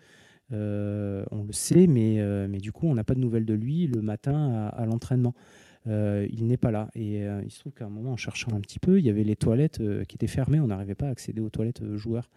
euh, 0.52 1.24
on 1.30 1.44
le 1.44 1.52
sait, 1.52 1.86
mais, 1.86 2.20
euh, 2.20 2.48
mais 2.48 2.58
du 2.58 2.72
coup, 2.72 2.86
on 2.86 2.94
n'a 2.94 3.04
pas 3.04 3.14
de 3.14 3.20
nouvelles 3.20 3.46
de 3.46 3.54
lui 3.54 3.86
le 3.86 4.02
matin 4.02 4.70
à, 4.74 4.86
l'entraînement. 4.86 5.34
Il 5.86 6.46
n'est 6.46 6.56
pas 6.56 6.70
là. 6.70 6.90
Et 6.94 7.20
il 7.22 7.50
se 7.50 7.60
trouve 7.60 7.72
qu'à 7.72 7.86
un 7.86 7.90
moment, 7.90 8.12
en 8.12 8.16
cherchant 8.16 8.52
un 8.52 8.60
petit 8.60 8.78
peu, 8.78 8.98
il 8.98 9.06
y 9.06 9.10
avait 9.10 9.24
les 9.24 9.36
toilettes 9.36 9.78
qui 10.06 10.16
étaient 10.16 10.26
fermées. 10.26 10.60
On 10.60 10.66
n'arrivait 10.66 10.94
pas 10.94 11.06
à 11.06 11.10
accéder 11.10 11.40
aux 11.40 11.50
toilettes 11.50 11.82
joueurs. 11.96 12.28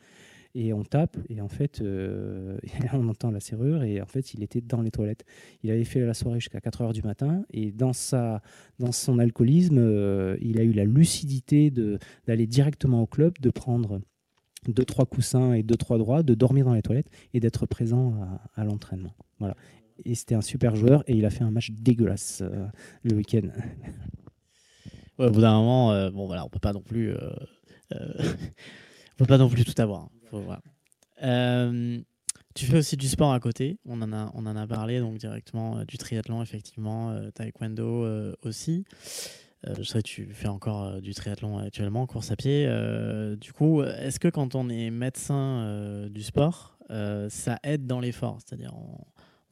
Et 0.56 0.72
on 0.72 0.84
tape, 0.84 1.18
et 1.30 1.42
en 1.42 1.48
fait, 1.48 1.82
euh, 1.82 2.60
on 2.94 3.08
entend 3.08 3.32
la 3.32 3.40
serrure, 3.40 3.84
et 3.84 4.02
en 4.02 4.06
fait, 4.06 4.36
il 4.36 4.44
était 4.44 4.62
dans 4.62 4.82
les 4.82 4.92
toilettes. 4.92 5.26
Il 5.64 5.72
avait 5.72 5.84
fait 5.84 6.00
la 6.00 6.14
soirée 6.14 6.40
jusqu'à 6.40 6.62
4 6.62 6.82
heures 6.82 6.94
du 6.94 7.02
matin, 7.02 7.44
et 7.52 7.72
dans, 7.72 7.94
sa, 7.94 8.42
dans 8.78 8.92
son 8.92 9.18
alcoolisme, 9.18 9.80
euh, 9.80 10.38
il 10.42 10.60
a 10.60 10.64
eu 10.64 10.72
la 10.72 10.86
lucidité 10.86 11.72
d'aller 12.28 12.46
directement 12.46 13.02
au 13.02 13.08
club, 13.08 13.34
de 13.40 13.50
prendre 13.50 14.00
deux, 14.68 14.86
trois 14.86 15.06
coussins 15.06 15.54
et 15.54 15.64
deux, 15.64 15.76
trois 15.76 15.98
droits, 15.98 16.22
de 16.22 16.36
dormir 16.36 16.66
dans 16.66 16.76
les 16.76 16.84
toilettes 16.84 17.10
et 17.34 17.40
d'être 17.40 17.66
présent 17.66 18.14
à, 18.56 18.64
l'entraînement. 18.64 19.16
Voilà. 19.40 19.56
Et 20.06 20.14
c'était 20.14 20.36
un 20.36 20.42
super 20.42 20.76
joueur, 20.76 21.04
et 21.08 21.16
il 21.16 21.26
a 21.26 21.32
fait 21.32 21.44
un 21.44 21.52
match 21.52 21.72
dégueulasse 21.72 22.44
euh, 22.44 22.68
le 23.02 23.16
week-end. 23.16 23.50
Ouais, 25.18 25.28
au 25.28 25.32
bout 25.32 25.42
d'un 25.42 25.54
moment, 25.54 26.12
bon 26.12 26.28
voilà, 26.28 26.46
on 26.46 26.50
peut 26.50 26.60
pas 26.60 26.74
non 26.74 26.82
plus, 26.82 27.12
on 27.92 29.16
peut 29.18 29.26
pas 29.26 29.38
non 29.40 29.50
plus 29.50 29.66
tout 29.66 29.80
avoir. 29.82 30.10
Euh, 31.22 32.02
tu 32.56 32.66
fais 32.66 32.78
aussi 32.78 32.98
du 32.98 33.08
sport 33.08 33.34
à 33.34 33.40
côté. 33.40 33.80
On 33.86 34.02
en 34.02 34.14
a, 34.14 34.32
on 34.36 34.46
en 34.46 34.56
a 34.56 34.68
parlé 34.68 35.00
donc 35.00 35.18
directement 35.18 35.78
euh, 35.78 35.86
du 35.86 35.98
triathlon 35.98 36.42
effectivement, 36.44 37.10
euh, 37.10 37.32
taekwondo 37.32 38.04
euh, 38.04 38.34
aussi. 38.44 38.86
Je 39.66 39.82
sais 39.82 40.04
que 40.04 40.08
tu 40.08 40.28
fais 40.34 40.50
encore 40.50 41.00
du 41.00 41.14
triathlon 41.14 41.58
actuellement, 41.58 42.06
course 42.06 42.32
à 42.32 42.36
pied. 42.36 42.70
Du 43.40 43.54
coup, 43.54 43.82
est-ce 43.82 44.20
que 44.20 44.28
quand 44.28 44.56
on 44.56 44.68
est 44.68 44.90
médecin 44.90 46.06
du 46.10 46.22
sport, 46.22 46.78
ça 46.90 47.60
aide 47.64 47.88
dans 47.88 48.02
l'effort? 48.02 48.40
C'est-à-dire, 48.46 48.74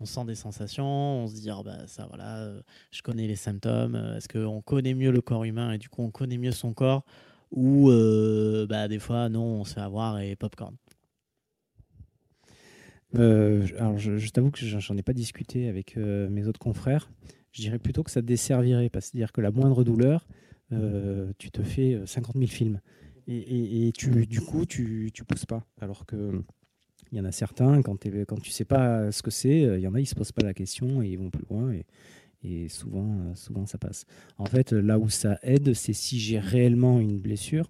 on, 0.01 0.05
sent 0.05 0.25
des 0.25 0.35
sensations, 0.35 0.83
on 1.23 1.27
se 1.27 1.35
dit, 1.35 1.49
Ah, 1.49 1.61
bah, 1.63 1.87
ça, 1.87 2.07
voilà, 2.09 2.51
je 2.91 3.01
connais 3.01 3.25
les 3.25 3.37
symptômes. 3.37 3.95
Est-ce 4.17 4.27
qu'on 4.27 4.61
connaît 4.61 4.95
mieux 4.95 5.11
le 5.11 5.21
corps 5.21 5.45
humain 5.45 5.71
et 5.71 5.77
du 5.77 5.87
coup, 5.87 6.01
on 6.01 6.11
connaît 6.11 6.37
mieux 6.37 6.51
son 6.51 6.73
corps 6.73 7.05
Ou 7.51 7.89
euh, 7.89 8.65
bah, 8.65 8.87
des 8.87 8.99
fois, 8.99 9.29
non, 9.29 9.43
on 9.43 9.63
se 9.65 9.73
fait 9.73 9.81
avoir 9.81 10.19
et 10.19 10.35
popcorn 10.35 10.75
Euh, 13.15 13.67
alors, 13.77 13.97
je, 13.97 14.29
t'avoue 14.29 14.51
que 14.51 14.59
j'en 14.65 14.97
ai 14.97 15.03
pas 15.03 15.13
discuté 15.13 15.67
avec 15.67 15.97
euh, 15.97 16.29
mes 16.29 16.47
autres 16.47 16.59
confrères. 16.59 17.11
Je 17.51 17.61
dirais 17.61 17.79
plutôt 17.79 18.03
que 18.03 18.11
ça 18.11 18.21
te 18.21 18.25
desservirait, 18.25 18.89
c'est-à-dire 18.93 19.33
que 19.33 19.41
la 19.41 19.51
moindre 19.51 19.83
douleur, 19.83 20.25
euh, 20.71 21.33
tu 21.37 21.51
te 21.51 21.61
fais 21.61 21.95
euh, 21.95 22.05
50 22.05 22.37
000 22.37 22.47
films. 22.47 22.79
Et, 23.27 23.91
tu, 23.95 24.25
du 24.25 24.41
coup, 24.41 24.65
tu, 24.65 25.11
tu 25.13 25.23
pousses 25.23 25.45
pas. 25.45 25.65
Alors 25.79 26.05
que 26.05 26.41
il 27.11 27.17
y 27.17 27.21
en 27.21 27.25
a 27.25 27.31
certains, 27.31 27.81
quand, 27.81 27.97
quand 28.27 28.41
tu 28.41 28.51
sais 28.51 28.65
pas 28.65 29.11
ce 29.11 29.21
que 29.21 29.31
c'est, 29.31 29.59
il 29.59 29.79
y 29.79 29.87
en 29.87 29.93
a, 29.93 29.99
ils 29.99 30.05
se 30.05 30.15
posent 30.15 30.31
pas 30.31 30.43
la 30.43 30.53
question 30.53 31.01
et 31.01 31.09
ils 31.09 31.17
vont 31.17 31.29
plus 31.29 31.43
loin. 31.49 31.73
Et 32.43 32.69
souvent, 32.69 33.07
euh, 33.19 33.35
souvent, 33.35 33.65
ça 33.65 33.77
passe. 33.77 34.05
En 34.37 34.45
fait, 34.45 34.71
là 34.73 34.97
où 34.99 35.09
ça 35.09 35.37
aide, 35.43 35.73
c'est 35.73 35.93
si 35.93 36.19
j'ai 36.19 36.39
réellement 36.39 36.99
une 36.99 37.19
blessure, 37.19 37.69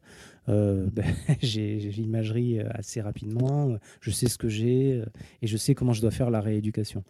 euh, 0.49 0.87
ben, 0.93 1.05
j'ai 1.41 1.77
l'imagerie 1.79 2.59
euh, 2.59 2.67
assez 2.71 3.01
rapidement, 3.01 3.75
je 4.01 4.11
sais 4.11 4.27
ce 4.29 4.37
que 4.37 4.49
j'ai 4.49 5.01
euh, 5.01 5.05
et 5.41 5.47
je 5.47 5.57
sais 5.57 5.75
comment 5.75 5.93
je 5.93 6.01
dois 6.01 6.11
faire 6.11 6.29
la 6.31 6.41
rééducation. 6.41 7.03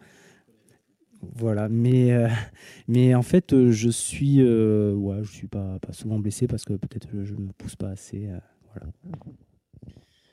Voilà, 1.36 1.68
mais, 1.68 2.12
euh, 2.12 2.28
mais 2.88 3.14
en 3.14 3.22
fait, 3.22 3.52
euh, 3.52 3.70
je 3.70 3.88
suis, 3.88 4.40
euh, 4.40 4.92
ouais, 4.94 5.22
je 5.22 5.30
suis 5.30 5.46
pas, 5.46 5.78
pas 5.78 5.92
souvent 5.92 6.18
blessé 6.18 6.48
parce 6.48 6.64
que 6.64 6.72
peut-être 6.74 7.08
euh, 7.14 7.24
je 7.24 7.34
me 7.34 7.52
pousse 7.52 7.76
pas 7.76 7.90
assez. 7.90 8.26
euh, 8.26 8.38
voilà. 8.72 8.88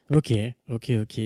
Ok, 0.09 0.31
ok, 0.69 0.89
ok. 1.01 1.19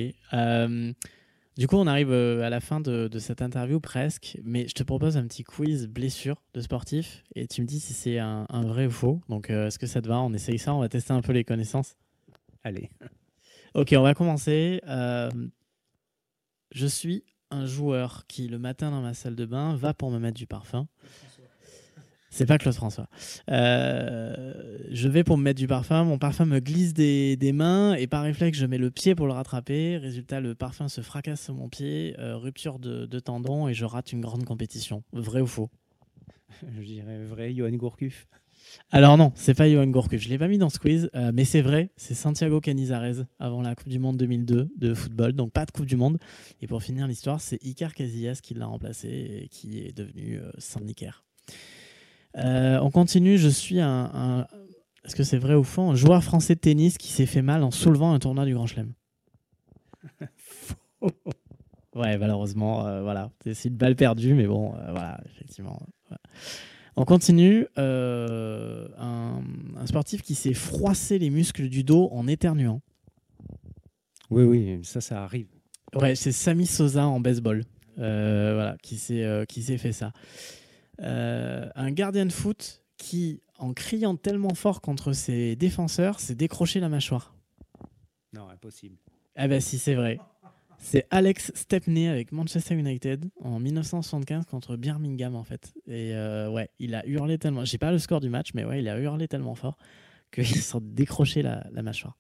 Du 1.56 1.68
coup, 1.68 1.76
on 1.76 1.86
arrive 1.86 2.12
euh, 2.12 2.42
à 2.42 2.50
la 2.50 2.60
fin 2.60 2.80
de, 2.80 3.08
de 3.08 3.20
cette 3.20 3.44
interview 3.44 3.80
presque, 3.80 4.40
mais 4.44 4.68
je 4.68 4.74
te 4.74 4.82
propose 4.82 5.18
un 5.18 5.28
petit 5.28 5.44
quiz 5.44 5.88
blessure 5.88 6.42
de 6.56 6.62
sportif 6.62 7.24
et 7.36 7.46
tu 7.46 7.62
me 7.62 7.68
dis 7.68 7.80
si 7.80 7.94
c'est 7.94 8.18
un, 8.18 8.48
un 8.50 8.64
vrai 8.64 8.88
ou 8.88 8.92
faux. 8.92 9.22
Donc, 9.30 9.52
euh, 9.52 9.68
est-ce 9.68 9.78
que 9.78 9.86
ça 9.86 10.02
te 10.02 10.08
va? 10.08 10.20
On 10.20 10.34
essaye 10.34 10.58
ça, 10.58 10.74
on 10.74 10.80
va 10.80 10.90
tester 10.90 11.14
un 11.14 11.22
peu 11.22 11.32
les 11.32 11.44
connaissances. 11.44 11.96
Allez. 12.64 12.90
Ok, 13.76 13.94
on 13.96 14.02
va 14.02 14.16
commencer. 14.16 14.82
Euh, 14.88 15.30
je 16.72 16.88
suis 16.88 17.24
un 17.52 17.68
joueur 17.68 18.26
qui, 18.28 18.48
le 18.48 18.58
matin 18.58 18.90
dans 18.90 19.02
ma 19.02 19.14
salle 19.14 19.36
de 19.36 19.46
bain, 19.46 19.76
va 19.76 19.94
pour 19.94 20.10
me 20.10 20.18
mettre 20.18 20.38
du 20.38 20.48
parfum. 20.48 20.88
C'est 22.34 22.48
pas 22.48 22.58
Claude 22.58 22.74
François. 22.74 23.08
Euh, 23.52 24.54
je 24.90 25.08
vais 25.08 25.24
pour 25.24 25.38
me 25.38 25.44
mettre 25.44 25.60
du 25.60 25.68
parfum. 25.68 26.04
Mon 26.04 26.18
parfum 26.18 26.46
me 26.46 26.60
glisse 26.60 26.96
des, 26.96 27.38
des 27.38 27.52
mains 27.54 27.94
et 27.94 28.08
par 28.08 28.24
réflexe, 28.24 28.58
je 28.58 28.66
mets 28.66 28.80
le 28.80 28.90
pied 28.90 29.14
pour 29.14 29.28
le 29.28 29.34
rattraper. 29.34 29.98
Résultat, 29.98 30.40
le 30.40 30.56
parfum 30.56 30.88
se 30.88 31.02
fracasse 31.02 31.44
sur 31.44 31.54
mon 31.54 31.70
pied, 31.70 32.16
euh, 32.18 32.36
rupture 32.36 32.80
de, 32.80 33.06
de 33.06 33.20
tendon 33.20 33.68
et 33.68 33.76
je 33.76 33.86
rate 33.86 34.14
une 34.14 34.22
grande 34.22 34.46
compétition. 34.46 35.04
Vrai 35.14 35.42
ou 35.42 35.46
faux? 35.46 35.70
Je 36.80 36.82
dirais 36.82 37.24
vrai, 37.24 37.54
Johan 37.54 37.70
Gourcuff. 37.74 38.26
Alors 38.90 39.16
non, 39.16 39.32
c'est 39.36 39.54
pas 39.54 39.70
Johan 39.70 39.86
Gourcuff. 39.86 40.20
Je 40.20 40.30
l'ai 40.30 40.40
pas 40.40 40.48
mis 40.48 40.58
dans 40.58 40.70
ce 40.72 40.80
quiz, 40.80 41.12
euh, 41.14 41.32
mais 41.36 41.46
c'est 41.46 41.62
vrai, 41.62 41.92
c'est 41.98 42.16
Santiago 42.16 42.62
Canizares 42.62 43.26
avant 43.38 43.62
la 43.62 43.76
Coupe 43.76 43.90
du 43.90 44.00
Monde 44.00 44.18
2002 44.18 44.72
de 44.76 44.94
football, 44.96 45.34
donc 45.34 45.52
pas 45.52 45.66
de 45.66 45.72
Coupe 45.72 45.86
du 45.86 45.98
Monde. 45.98 46.18
Et 46.62 46.68
pour 46.68 46.82
finir 46.82 47.06
l'histoire, 47.06 47.40
c'est 47.40 47.64
Icar 47.64 47.94
Casillas 47.94 48.40
qui 48.42 48.56
l'a 48.56 48.66
remplacé 48.66 49.42
et 49.44 49.50
qui 49.50 49.82
est 49.82 49.96
devenu 49.96 50.40
Saint 50.58 50.82
Icar. 50.88 51.24
Euh, 52.38 52.80
on 52.82 52.92
continue. 52.92 53.38
Je 53.38 53.50
suis 53.50 53.80
un, 53.80 54.10
un- 54.14 54.48
est-ce 55.06 55.16
que 55.16 55.24
c'est 55.24 55.38
vrai 55.38 55.56
ou 55.56 55.64
faux, 55.64 55.82
un 55.84 55.96
joueur 55.96 56.24
français 56.24 56.56
de 56.56 56.60
tennis 56.60 56.98
qui 56.98 57.10
s'est 57.12 57.26
fait 57.26 57.42
mal 57.42 57.64
en 57.64 57.72
soulevant 57.72 58.14
un 58.14 58.20
tournoi 58.20 58.46
du 58.46 58.54
Grand 58.54 58.68
Chelem. 58.68 58.94
Ouais, 61.96 62.18
malheureusement, 62.18 62.88
euh, 62.88 63.04
voilà, 63.04 63.30
c'est 63.54 63.66
une 63.70 63.76
balle 63.76 63.96
perdue, 63.96 64.34
mais 64.34 64.48
bon, 64.48 64.74
euh, 64.74 64.92
voilà, 64.92 65.22
effectivement. 65.28 65.80
On 66.96 67.06
continue. 67.06 67.68
euh, 67.78 68.88
un, 68.98 69.44
un 69.78 69.86
sportif 69.86 70.24
qui 70.24 70.34
s'est 70.34 70.56
froissé 70.56 71.20
les 71.20 71.30
muscles 71.30 71.70
du 71.70 71.84
dos 71.84 72.10
en 72.12 72.28
éternuant. 72.28 72.82
Oui, 74.32 74.44
oui, 74.44 74.80
ça, 74.84 75.02
ça 75.02 75.24
arrive. 75.24 75.46
Ouais, 75.94 76.16
c'est 76.16 76.32
Sami 76.32 76.66
Sosa 76.66 77.06
en 77.08 77.20
baseball, 77.20 77.64
voilà, 77.96 78.76
qui 78.82 78.98
s'est 78.98 79.46
qui 79.48 79.62
s'est 79.62 79.78
fait 79.78 79.92
ça. 79.94 80.14
Euh, 81.02 81.70
un 81.76 81.92
gardien 81.92 82.26
de 82.26 82.32
foot 82.32 82.84
qui, 82.98 83.42
en 83.58 83.74
criant 83.74 84.16
tellement 84.16 84.54
fort 84.54 84.82
contre 84.82 85.14
ses 85.14 85.56
défenseurs, 85.56 86.20
s'est 86.20 86.36
décroché 86.36 86.80
la 86.80 86.90
mâchoire. 86.90 87.36
Non, 88.34 88.48
impossible. 88.50 88.98
Ah 89.36 89.48
bah 89.48 89.60
si, 89.60 89.78
c'est 89.78 89.96
vrai. 89.96 90.20
C'est 90.78 91.08
Alex 91.12 91.52
Stepney 91.56 92.08
avec 92.10 92.32
Manchester 92.32 92.76
United 92.76 93.30
en 93.42 93.60
1975 93.60 94.46
contre 94.46 94.76
Birmingham 94.76 95.34
en 95.36 95.44
fait. 95.44 95.74
Et 95.88 96.14
euh, 96.14 96.50
ouais, 96.50 96.70
il 96.78 96.94
a 96.94 97.06
hurlé 97.08 97.38
tellement. 97.38 97.64
J'ai 97.64 97.78
pas 97.78 97.92
le 97.92 98.00
score 98.00 98.20
du 98.20 98.30
match, 98.30 98.50
mais 98.54 98.66
ouais, 98.66 98.80
il 98.80 98.90
a 98.90 99.00
hurlé 99.00 99.28
tellement 99.28 99.56
fort 99.56 99.78
qu'il 100.32 100.46
s'est 100.46 100.78
décroché 100.82 101.42
la, 101.42 101.66
la 101.72 101.84
mâchoire. 101.84 102.18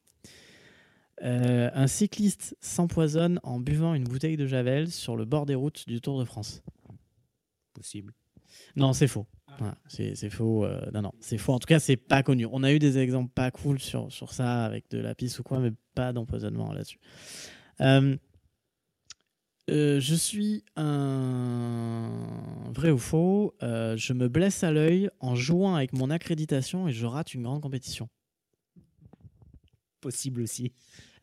Euh, 1.23 1.69
un 1.73 1.87
cycliste 1.87 2.55
s'empoisonne 2.59 3.39
en 3.43 3.59
buvant 3.59 3.93
une 3.93 4.03
bouteille 4.05 4.37
de 4.37 4.47
javel 4.47 4.91
sur 4.91 5.15
le 5.15 5.25
bord 5.25 5.45
des 5.45 5.55
routes 5.55 5.87
du 5.87 6.01
Tour 6.01 6.19
de 6.19 6.25
France. 6.25 6.63
Possible. 7.73 8.13
Non, 8.75 8.93
c'est 8.93 9.07
faux. 9.07 9.25
Voilà, 9.59 9.77
c'est 9.87 10.15
c'est 10.15 10.29
faux. 10.31 10.65
euh, 10.65 10.81
non, 10.93 11.03
non, 11.03 11.11
c'est 11.19 11.37
faux. 11.37 11.53
En 11.53 11.59
tout 11.59 11.67
cas, 11.67 11.79
c'est 11.79 11.95
pas 11.95 12.23
connu. 12.23 12.47
On 12.51 12.63
a 12.63 12.73
eu 12.73 12.79
des 12.79 12.97
exemples 12.97 13.31
pas 13.33 13.51
cool 13.51 13.79
sur, 13.79 14.11
sur 14.11 14.33
ça 14.33 14.65
avec 14.65 14.89
de 14.89 14.97
la 14.97 15.13
pisse 15.13 15.37
ou 15.39 15.43
quoi, 15.43 15.59
mais 15.59 15.71
pas 15.93 16.11
d'empoisonnement 16.11 16.73
là-dessus. 16.73 16.99
Euh, 17.81 18.17
euh, 19.69 19.99
je 19.99 20.15
suis 20.15 20.63
un 20.75 22.09
vrai 22.73 22.91
ou 22.91 22.97
faux. 22.97 23.55
euh, 23.63 23.95
je 23.95 24.13
me 24.13 24.27
blesse 24.27 24.63
à 24.63 24.71
l'œil 24.71 25.09
en 25.19 25.35
jouant 25.35 25.75
avec 25.75 25.93
mon 25.93 26.09
accréditation 26.09 26.87
et 26.87 26.91
je 26.91 27.05
rate 27.05 27.33
une 27.33 27.43
grande 27.43 27.61
compétition. 27.61 28.09
Possible 30.01 30.41
aussi. 30.41 30.73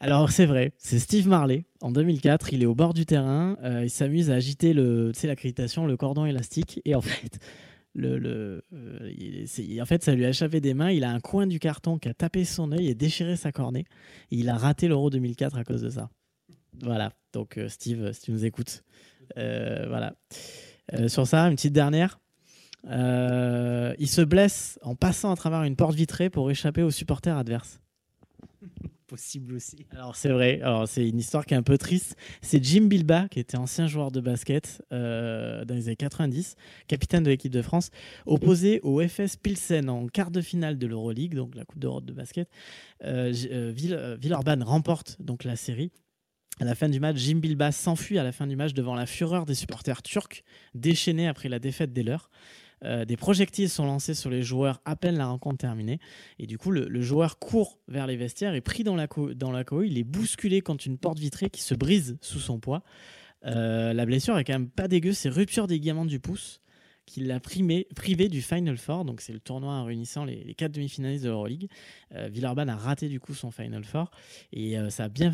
Alors 0.03 0.31
c'est 0.31 0.47
vrai, 0.47 0.73
c'est 0.79 0.99
Steve 0.99 1.29
Marley 1.29 1.67
en 1.83 1.93
2004. 1.93 2.55
Il 2.55 2.63
est 2.63 2.67
au 2.67 2.75
bord 2.75 2.95
du 2.95 3.05
terrain, 3.05 3.59
euh, 3.63 3.85
il 3.85 3.91
s'amuse 3.91 4.31
à 4.31 4.37
agiter 4.37 4.73
le, 4.73 5.13
l'accréditation, 5.25 5.87
le 5.87 5.99
cordon 5.99 6.25
élastique, 6.25 6.81
et 6.87 6.95
en 6.95 7.01
fait, 7.03 7.39
le, 7.95 8.19
le, 8.19 8.65
euh, 8.73 9.83
en 9.83 9.85
fait, 9.85 10.03
ça 10.03 10.15
lui 10.15 10.25
a 10.25 10.31
échappé 10.31 10.63
des 10.63 10.73
mains. 10.73 10.91
Il 10.91 11.05
a 11.05 11.11
un 11.11 11.21
coin 11.21 11.47
du 11.47 11.59
carton 11.59 11.99
qui 11.99 12.09
a 12.09 12.15
tapé 12.15 12.47
son 12.47 12.73
œil 12.73 12.89
et 12.89 12.95
déchiré 12.95 13.37
sa 13.37 13.53
cornée. 13.53 13.85
Et 14.31 14.37
il 14.37 14.49
a 14.49 14.57
raté 14.57 14.89
l'Euro 14.89 15.11
2004 15.11 15.59
à 15.59 15.65
cause 15.65 15.83
de 15.83 15.91
ça. 15.91 16.09
Voilà. 16.81 17.13
Donc 17.35 17.59
euh, 17.59 17.69
Steve, 17.69 18.13
si 18.15 18.23
tu 18.23 18.33
nous 18.33 18.47
écoutes, 18.47 18.83
voilà. 19.37 20.15
Sur 21.09 21.27
ça, 21.27 21.45
une 21.45 21.57
petite 21.57 21.75
dernière. 21.75 22.21
Il 22.85 24.09
se 24.09 24.23
blesse 24.23 24.79
en 24.81 24.95
passant 24.95 25.31
à 25.31 25.37
travers 25.37 25.63
une 25.65 25.77
porte 25.77 25.95
vitrée 25.95 26.31
pour 26.31 26.51
échapper 26.51 26.83
aux 26.83 26.91
supporters 26.91 27.37
adverses. 27.37 27.81
Alors 29.93 30.17
c'est 30.17 30.29
vrai, 30.31 30.61
alors 30.63 30.87
c'est 30.89 31.09
une 31.09 31.19
histoire 31.19 31.47
qui 31.47 31.55
est 31.55 31.57
un 31.57 31.63
peu 31.63 31.79
triste. 31.79 32.17
C'est 32.43 32.63
Jim 32.63 32.83
Bilba, 32.87 33.29
qui 33.29 33.41
était 33.41 33.57
ancien 33.59 33.87
joueur 33.87 34.11
de 34.11 34.21
basket 34.21 34.83
euh, 34.93 35.65
dans 35.65 35.75
les 35.75 35.89
années 35.89 35.97
90, 35.97 36.57
capitaine 36.89 37.23
de 37.23 37.31
l'équipe 37.31 37.53
de 37.53 37.63
France, 37.63 37.91
opposé 38.27 38.81
au 38.83 39.01
FS 39.07 39.37
Pilsen 39.37 39.89
en 39.89 40.07
quart 40.09 40.31
de 40.31 40.41
finale 40.41 40.79
de 40.79 40.87
l'Euroleague, 40.87 41.35
donc 41.35 41.55
la 41.55 41.65
Coupe 41.65 41.79
d'Europe 41.81 42.05
de 42.05 42.13
basket. 42.13 42.49
Euh, 43.05 43.33
euh, 43.51 43.73
Vill- 43.75 43.95
euh, 43.95 44.17
Villeurbanne 44.21 44.63
remporte 44.63 45.17
donc 45.21 45.45
la 45.45 45.57
série. 45.57 45.91
À 46.61 46.65
la 46.65 46.75
fin 46.75 46.89
du 46.91 47.01
match, 47.01 47.17
Jim 47.17 47.37
Bilba 47.37 47.73
s'enfuit 47.73 48.19
à 48.19 48.23
la 48.23 48.33
fin 48.33 48.47
du 48.47 48.55
match 48.55 48.75
devant 48.75 48.95
la 48.95 49.07
fureur 49.07 49.47
des 49.47 49.55
supporters 49.55 50.03
turcs, 50.03 50.43
déchaînés 50.75 51.27
après 51.27 51.49
la 51.49 51.59
défaite 51.59 51.93
des 51.95 52.03
leurs. 52.03 52.31
Euh, 52.85 53.05
des 53.05 53.17
projectiles 53.17 53.69
sont 53.69 53.85
lancés 53.85 54.15
sur 54.15 54.31
les 54.31 54.43
joueurs 54.43 54.81
à 54.85 54.97
peine 54.97 55.17
la 55.17 55.27
rencontre 55.27 55.59
terminée. 55.59 55.99
Et 56.39 56.47
du 56.47 56.59
coup, 56.59 56.71
le, 56.71 57.01
joueur 57.03 57.39
court 57.39 57.79
vers 57.89 58.07
les 58.07 58.17
vestiaires, 58.17 58.55
est 58.55 58.61
pris 58.61 58.85
dans 58.85 58.97
la, 58.97 59.07
dans 59.35 59.51
la 59.51 59.65
cohue, 59.65 59.89
il 59.89 59.99
est 59.99 60.05
bousculé 60.05 60.61
contre 60.61 60.87
une 60.87 60.99
porte 60.99 61.19
vitrée 61.19 61.51
qui 61.51 61.63
se 61.63 61.75
brise 61.75 62.19
sous 62.21 62.41
son 62.41 62.59
poids. 62.59 62.83
Euh, 63.47 63.93
la 63.93 64.07
blessure 64.07 64.39
est 64.39 64.45
quand 64.45 64.53
même 64.53 64.69
pas 64.69 64.89
dégueu, 64.89 65.13
c'est 65.13 65.31
rupture 65.31 65.67
des 65.67 65.75
ligaments 65.75 66.05
du 66.05 66.21
pouce 66.21 66.61
qui 67.07 67.21
l'a 67.21 67.41
privé 67.41 68.29
du 68.29 68.43
Final 68.43 68.77
Four. 68.77 69.05
Donc 69.05 69.21
c'est 69.21 69.33
le 69.33 69.41
tournoi 69.41 69.83
réunissant 69.83 70.25
les, 70.25 70.55
quatre 70.55 70.73
demi-finalistes 70.73 71.25
de 71.25 71.31
l'Euroleague. 71.31 71.69
Euh, 72.15 72.29
Villeurbanne 72.29 72.69
a 72.69 72.77
raté 72.77 73.09
du 73.09 73.19
coup 73.19 73.35
son 73.35 73.51
Final 73.51 73.85
Four 73.85 74.11
et 74.53 74.79
euh, 74.79 74.89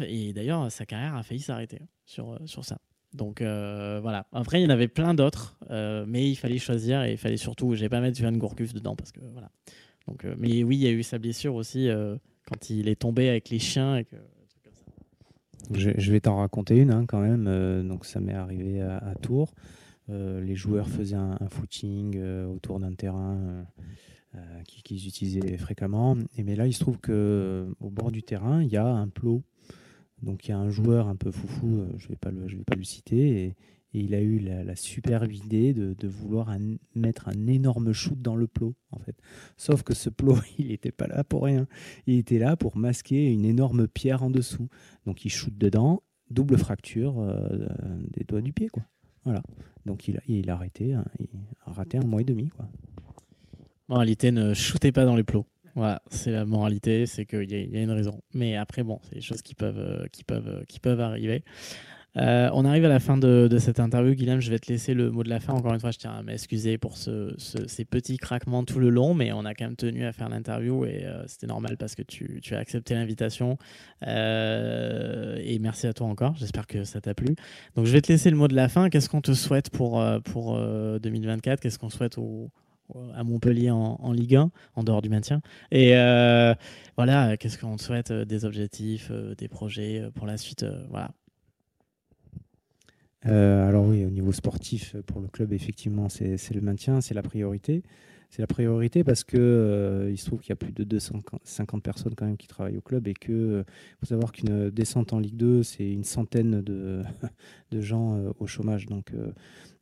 et 0.09 0.33
d'ailleurs 0.33 0.71
sa 0.71 0.87
carrière 0.87 1.17
a 1.17 1.23
failli 1.23 1.41
s'arrêter 1.41 1.81
sur 2.07 2.39
sur 2.47 2.65
ça. 2.65 2.79
Donc 3.17 3.41
euh, 3.41 3.99
voilà. 4.01 4.27
Après, 4.33 4.61
il 4.61 4.65
y 4.65 4.67
en 4.67 4.71
avait 4.71 4.89
plein 4.89 5.15
d'autres, 5.15 5.59
euh, 5.71 6.05
mais 6.07 6.29
il 6.29 6.37
fallait 6.37 6.59
choisir 6.59 7.03
et 7.03 7.13
il 7.13 7.19
fallait 7.19 7.39
surtout. 7.39 7.75
Je 7.75 7.81
vais 7.81 7.89
pas 7.89 8.01
mettre 8.01 8.19
Johan 8.19 8.33
Gourcuff 8.33 8.75
dedans 8.75 8.95
parce 8.95 9.11
que 9.11 9.21
voilà. 9.33 9.51
Donc, 10.07 10.25
euh, 10.25 10.35
mais 10.39 10.63
oui, 10.63 10.77
il 10.77 10.83
y 10.83 10.87
a 10.87 10.91
eu 10.91 11.03
sa 11.03 11.19
blessure 11.19 11.55
aussi 11.55 11.89
euh, 11.89 12.17
quand 12.47 12.71
il 12.71 12.89
est 12.89 12.97
tombé 12.97 13.29
avec 13.29 13.51
les 13.51 13.59
chiens 13.59 13.97
et 13.97 14.05
que. 14.05 14.17
Je, 15.73 16.13
vais 16.13 16.21
t'en 16.21 16.37
raconter 16.37 16.77
une 16.77 16.93
hein, 16.93 17.07
quand 17.09 17.21
même. 17.21 17.89
Donc 17.89 18.05
ça 18.05 18.21
m'est 18.21 18.35
arrivé 18.35 18.81
à, 18.81 19.15
Tours. 19.21 19.53
Les 20.09 20.55
joueurs 20.55 20.89
faisaient 20.89 21.17
un, 21.17 21.37
footing 21.51 22.23
autour 22.45 22.79
d'un 22.79 22.93
terrain 22.93 23.67
qui- 24.65 24.85
qu'ils 24.85 25.09
utilisaient 25.09 25.57
fréquemment. 25.57 26.17
Et 26.37 26.45
mais 26.45 26.55
là, 26.55 26.69
il 26.69 26.73
se 26.73 26.79
trouve 26.79 26.99
que 26.99 27.67
au 27.81 27.91
bord 27.91 28.13
du 28.13 28.23
terrain, 28.23 28.63
il 28.63 28.69
y 28.69 28.77
a 28.77 28.87
un 28.87 29.09
plot. 29.09 29.43
Donc 30.23 30.47
il 30.47 30.51
y 30.51 30.55
a 30.55 30.59
un 30.59 30.71
joueur 30.71 31.09
un 31.09 31.17
peu 31.17 31.31
foufou, 31.31 31.81
euh, 31.81 31.89
je 31.99 32.05
je 32.05 32.09
vais 32.09 32.65
pas 32.65 32.77
le 32.77 32.85
citer, 32.85 33.45
et, 33.45 33.55
il 33.93 34.15
a 34.15 34.21
eu 34.21 34.39
la, 34.41 34.77
superbe 34.77 35.33
idée 35.33 35.73
de, 35.73 36.09
vouloir 36.09 36.55
mettre 36.95 37.29
un 37.29 37.47
énorme 37.47 37.93
shoot 37.93 38.21
dans 38.21 38.37
le 38.37 38.47
plot 38.47 38.75
en 38.91 38.99
fait. 38.99 39.17
Sauf 39.57 39.85
que 39.85 39.95
ce 39.95 40.11
plot, 40.11 40.37
il 40.59 40.69
n'était 40.69 40.93
pas 40.93 41.07
là 41.07 41.25
pour 41.25 41.45
rien. 41.45 41.67
Il 42.07 42.19
était 42.19 42.39
là 42.39 42.57
pour 42.57 42.77
masquer 42.77 43.33
une 43.33 43.47
énorme 43.47 43.89
pierre 43.89 44.23
en 44.23 44.29
dessous. 44.29 44.69
Donc 45.07 45.25
il 45.25 45.31
shoot 45.31 45.57
dedans, 45.57 46.03
double 46.31 46.59
fracture 46.59 47.21
euh, 47.21 47.67
des 48.11 48.25
doigts 48.25 48.43
du 48.43 48.53
pied 48.53 48.69
quoi. 48.69 48.83
Voilà. 49.25 49.43
Donc 49.87 50.09
il 50.09 50.51
a, 50.51 50.53
arrêté, 50.53 50.95
il 51.19 51.29
a 51.65 51.73
raté 51.73 51.97
un 51.97 52.05
mois 52.05 52.21
et 52.21 52.25
demi 52.25 52.49
quoi. 52.49 52.69
Moralité, 53.89 54.33
ne 54.33 54.53
shootez 54.53 54.93
pas 54.93 55.05
dans 55.05 55.17
les 55.17 55.23
plots. 55.23 55.47
Voilà, 55.77 56.01
c'est 56.11 56.31
la 56.31 56.47
moralité, 56.47 57.05
c'est 57.05 57.27
qu'il 57.27 57.51
y, 57.51 57.55
a- 57.55 57.83
une 57.83 57.91
raison. 57.91 58.23
Mais 58.33 58.57
après, 58.57 58.83
bon, 58.83 58.99
c'est 59.05 59.17
des 59.17 59.21
choses 59.21 59.43
qui 59.43 59.55
peuvent, 59.55 59.79
euh, 59.79 60.07
qui 60.11 60.25
peuvent, 60.25 60.49
euh, 60.49 60.63
qui 60.67 60.81
peuvent 60.81 61.01
arriver. 61.03 61.45
Euh, 62.17 62.49
on 62.55 62.65
arrive 62.65 62.87
à 62.87 62.89
la 62.89 62.99
fin 62.99 63.19
de, 63.19 63.47
cette 63.59 63.79
interview. 63.79 64.15
Guillaume, 64.15 64.41
je 64.41 64.51
vais 64.51 64.59
te 64.59 64.73
laisser 64.73 64.95
le 64.95 65.11
mot 65.11 65.23
de 65.23 65.29
la 65.29 65.39
fin. 65.39 65.53
Encore 65.53 65.75
une 65.75 65.81
fois, 65.81 65.91
je 65.91 65.99
tiens 65.99 66.13
à 66.13 66.23
m'excuser 66.23 66.79
pour 66.79 66.97
ce- 66.97 67.35
ce- 67.37 67.67
ces 67.69 67.85
petits 67.85 68.17
craquements 68.17 68.65
tout 68.65 68.79
le 68.79 68.89
long, 68.89 69.13
mais 69.13 69.33
on 69.33 69.45
a 69.45 69.53
quand 69.53 69.67
même 69.67 69.77
tenu 69.77 70.07
à 70.07 70.13
faire 70.15 70.31
l'interview 70.31 70.87
et 70.87 71.05
c'était 71.27 71.47
normal 71.47 71.77
parce 71.77 71.95
que 71.95 72.01
tu, 72.03 72.41
as 72.53 72.57
accepté 72.59 72.95
l'invitation. 72.95 73.59
Et 74.03 75.59
merci 75.61 75.87
à 75.87 75.93
toi 75.93 76.07
encore. 76.07 76.35
J'espère 76.37 76.67
que 76.67 76.85
ça 76.85 77.03
t'a 77.03 77.13
plu. 77.13 77.37
Donc, 77.75 77.85
je 77.85 77.93
vais 77.93 78.01
te 78.01 78.11
laisser 78.11 78.31
le 78.31 78.37
mot 78.39 78.49
de 78.49 78.55
la 78.55 78.71
fin. 78.71 78.89
Qu'est-ce 78.89 79.11
qu'on 79.11 79.21
te 79.21 79.35
souhaite 79.35 79.69
pour, 79.69 80.03
pour 80.25 80.57
euh, 80.57 80.99
2024 80.99 81.61
Qu'est-ce 81.61 81.79
qu'on 81.79 81.91
souhaite 81.91 82.17
au, 82.17 82.51
à 83.15 83.25
Montpellier 83.25 83.71
en, 83.71 84.13
Ligue 84.13 84.37
1, 84.37 84.51
en 84.75 84.83
dehors 84.83 85.03
du 85.03 85.09
maintien. 85.09 85.41
Et 85.71 85.97
euh, 85.97 86.55
voilà, 86.97 87.37
qu'est-ce 87.37 87.59
qu'on 87.59 87.77
te 87.77 87.83
souhaite 87.83 88.11
euh, 88.11 88.25
Des 88.25 88.45
objectifs, 88.45 89.09
euh, 89.11 89.35
des 89.35 89.49
projets 89.49 90.09
pour 90.15 90.27
la 90.27 90.37
suite 90.37 90.65
alors 93.29 93.85
oui, 93.87 94.05
au 94.05 94.11
niveau 94.11 94.31
sportif, 94.31 94.95
pour 95.05 95.21
le 95.21 95.27
club, 95.27 95.53
effectivement, 95.53 96.09
c'est 96.09 96.55
le 96.55 96.61
maintien, 96.61 97.01
c'est 97.01 97.15
la 97.15 97.23
priorité. 97.23 97.83
C'est 98.31 98.41
la 98.41 98.47
priorité 98.47 99.03
parce 99.03 99.25
que 99.25 100.09
il 100.13 100.17
se 100.17 100.27
trouve 100.27 100.41
qu'il 100.41 100.51
y 100.51 100.53
a 100.53 100.57
plus 100.57 100.71
de 100.71 100.85
250 100.85 101.83
personnes 101.83 102.15
quand 102.15 102.27
même 102.27 102.37
qui 102.37 102.47
travaillent 102.47 102.77
au 102.77 102.83
club 102.83 103.09
et 103.09 103.15
que 103.15 103.65
faut 103.99 104.07
savoir 104.07 104.31
qu'une 104.31 104.71
descente 104.71 105.13
en 105.13 105.19
Ligue 105.19 105.37
2, 105.37 105.65
c'est 105.65 105.91
une 105.91 106.05
centaine 106.05 106.63
de, 106.63 107.03
de 107.73 107.81
gens 107.81 108.17
au 108.39 108.47
chômage. 108.47 108.87
Donc, 108.87 109.13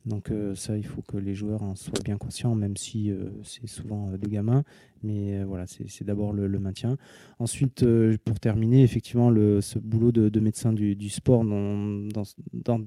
donc 0.05 0.29
euh, 0.29 0.53
ça, 0.53 0.77
il 0.77 0.85
faut 0.85 1.01
que 1.01 1.17
les 1.17 1.33
joueurs 1.33 1.63
en 1.63 1.75
soient 1.75 1.99
bien 2.03 2.17
conscients, 2.17 2.53
même 2.53 2.77
si 2.77 3.09
euh, 3.09 3.29
c'est 3.43 3.67
souvent 3.67 4.11
euh, 4.11 4.17
des 4.17 4.29
gamins. 4.29 4.63
Mais 5.03 5.43
voilà, 5.43 5.65
c'est 5.67 6.03
d'abord 6.03 6.33
le, 6.33 6.47
maintien. 6.59 6.97
Ensuite, 7.37 7.85
pour 8.23 8.39
terminer, 8.39 8.81
effectivement, 8.81 9.29
ce 9.61 9.77
boulot 9.77 10.11
de, 10.11 10.29
de 10.29 10.39
médecin 10.39 10.73
du, 10.73 11.09
sport 11.09 11.45
dans, 11.45 12.07
dans, 12.51 12.79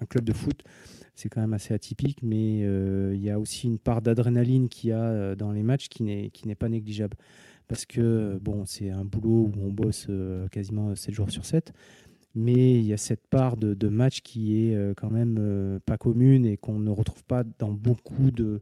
un 0.00 0.06
club 0.06 0.24
de 0.24 0.32
foot, 0.32 0.62
c'est 1.14 1.28
quand 1.28 1.42
même 1.42 1.52
assez 1.52 1.74
atypique, 1.74 2.22
mais 2.22 2.60
il 2.60 3.20
y 3.20 3.28
a 3.28 3.38
aussi 3.38 3.66
une 3.66 3.78
part 3.78 4.00
d'adrénaline 4.00 4.70
qu'il 4.70 4.88
y 4.88 4.92
a 4.94 5.34
dans 5.36 5.52
les 5.52 5.62
matchs 5.62 5.90
qui 5.90 6.02
n'est 6.02 6.54
pas 6.54 6.70
négligeable. 6.70 7.18
Parce 7.68 7.84
que 7.84 8.38
bon, 8.40 8.64
c'est 8.64 8.88
un 8.88 9.04
boulot 9.04 9.52
où 9.54 9.60
on 9.60 9.70
bosse 9.70 10.08
quasiment 10.50 10.94
7 10.96 11.14
jours 11.14 11.30
sur 11.30 11.44
7, 11.44 11.74
mais 12.34 12.78
il 12.78 12.86
y 12.86 12.92
a 12.92 12.96
cette 12.96 13.26
part 13.26 13.56
de, 13.56 13.88
match 13.88 14.20
qui 14.20 14.66
est 14.66 14.74
euh, 14.74 14.94
quand 14.96 15.10
même 15.10 15.36
euh, 15.40 15.78
pas 15.84 15.98
commune 15.98 16.46
et 16.46 16.56
qu'on 16.56 16.78
ne 16.78 16.90
retrouve 16.90 17.24
pas 17.24 17.44
dans 17.58 17.72
beaucoup 17.72 18.30
de, 18.30 18.60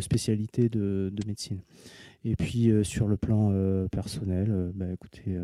spécialités 0.00 0.68
de 0.68 1.10
médecine. 1.26 1.60
Et 2.24 2.36
puis 2.36 2.70
euh, 2.70 2.82
sur 2.82 3.06
le 3.06 3.16
plan 3.16 3.50
euh, 3.52 3.86
personnel, 3.88 4.46
euh, 4.50 4.70
bah, 4.74 4.86
écoutez, 4.92 5.36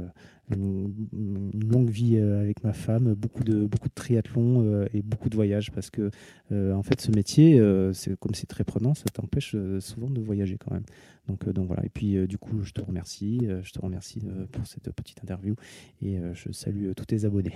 une, 0.50 0.92
une 1.12 1.68
longue 1.70 1.90
vie 1.90 2.18
avec 2.18 2.64
ma 2.64 2.72
femme, 2.72 3.14
beaucoup 3.14 3.44
de, 3.44 3.66
beaucoup 3.66 3.88
de 3.88 3.94
triathlons 3.94 4.64
euh, 4.64 4.86
et 4.94 5.02
beaucoup 5.02 5.28
de 5.28 5.36
voyages 5.36 5.70
parce 5.70 5.90
que 5.90 6.10
en 6.50 6.82
fait 6.82 7.00
ce 7.00 7.10
métier, 7.10 7.60
c'est 7.92 8.18
comme 8.18 8.34
c'est 8.34 8.46
très 8.46 8.64
prenant, 8.64 8.94
ça 8.94 9.04
t'empêche 9.12 9.54
souvent 9.78 10.10
de 10.10 10.20
voyager 10.20 10.56
quand 10.58 10.72
même. 10.72 10.84
Donc, 11.28 11.48
donc 11.48 11.66
voilà. 11.66 11.84
Et 11.84 11.90
puis 11.90 12.26
du 12.26 12.38
coup, 12.38 12.62
je 12.62 12.72
te 12.72 12.80
remercie, 12.80 13.40
je 13.62 13.72
te 13.72 13.80
remercie 13.80 14.22
pour 14.50 14.66
cette 14.66 14.90
petite 14.92 15.20
interview 15.22 15.54
et 16.02 16.18
je 16.34 16.50
salue 16.50 16.90
tous 16.96 17.06
tes 17.06 17.24
abonnés. 17.24 17.54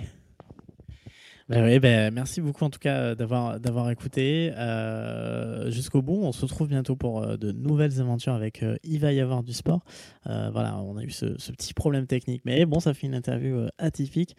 Ben 1.47 1.63
oui, 1.63 1.79
ben, 1.79 2.11
merci 2.11 2.41
beaucoup 2.41 2.63
en 2.65 2.71
tout 2.71 2.79
cas 2.79 2.95
euh, 2.95 3.15
d'avoir 3.15 3.59
d'avoir 3.59 3.91
écouté 3.91 4.51
euh, 4.57 5.69
jusqu'au 5.69 6.01
bout. 6.01 6.19
On 6.23 6.31
se 6.31 6.41
retrouve 6.41 6.67
bientôt 6.67 6.95
pour 6.95 7.21
euh, 7.21 7.37
de 7.37 7.51
nouvelles 7.51 8.01
aventures 8.01 8.33
avec 8.33 8.63
euh, 8.63 8.77
Il 8.83 8.99
va 8.99 9.13
y 9.13 9.19
avoir 9.19 9.43
du 9.43 9.53
sport. 9.53 9.81
Euh, 10.25 10.49
voilà, 10.51 10.75
on 10.79 10.97
a 10.97 11.03
eu 11.03 11.11
ce, 11.11 11.37
ce 11.37 11.51
petit 11.51 11.75
problème 11.75 12.07
technique, 12.07 12.41
mais 12.45 12.65
bon, 12.65 12.79
ça 12.79 12.95
fait 12.95 13.05
une 13.05 13.13
interview 13.13 13.67
atypique. 13.77 14.35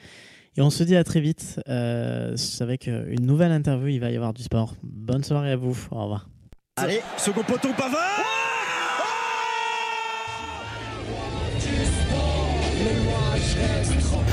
Et 0.57 0.63
on 0.63 0.71
se 0.71 0.83
dit 0.83 0.97
à 0.97 1.05
très 1.05 1.21
vite 1.21 1.61
euh, 1.69 2.35
avec 2.61 2.89
une 2.89 3.25
nouvelle 3.25 3.53
interview. 3.53 3.89
Il 3.89 4.01
va 4.01 4.11
y 4.11 4.17
avoir 4.17 4.33
du 4.33 4.43
sport. 4.43 4.75
Bonne 4.83 5.23
soirée 5.23 5.53
à 5.53 5.57
vous. 5.57 5.79
Au 5.93 6.03
revoir. 6.03 6.29
Allez, 6.77 7.01
second 7.19 7.43
poteau 7.45 7.69
Pavard 7.77 8.25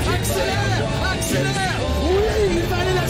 Accélère 0.06 0.88
Accélère 1.12 1.80
Oui, 1.80 1.88
il 1.88 1.93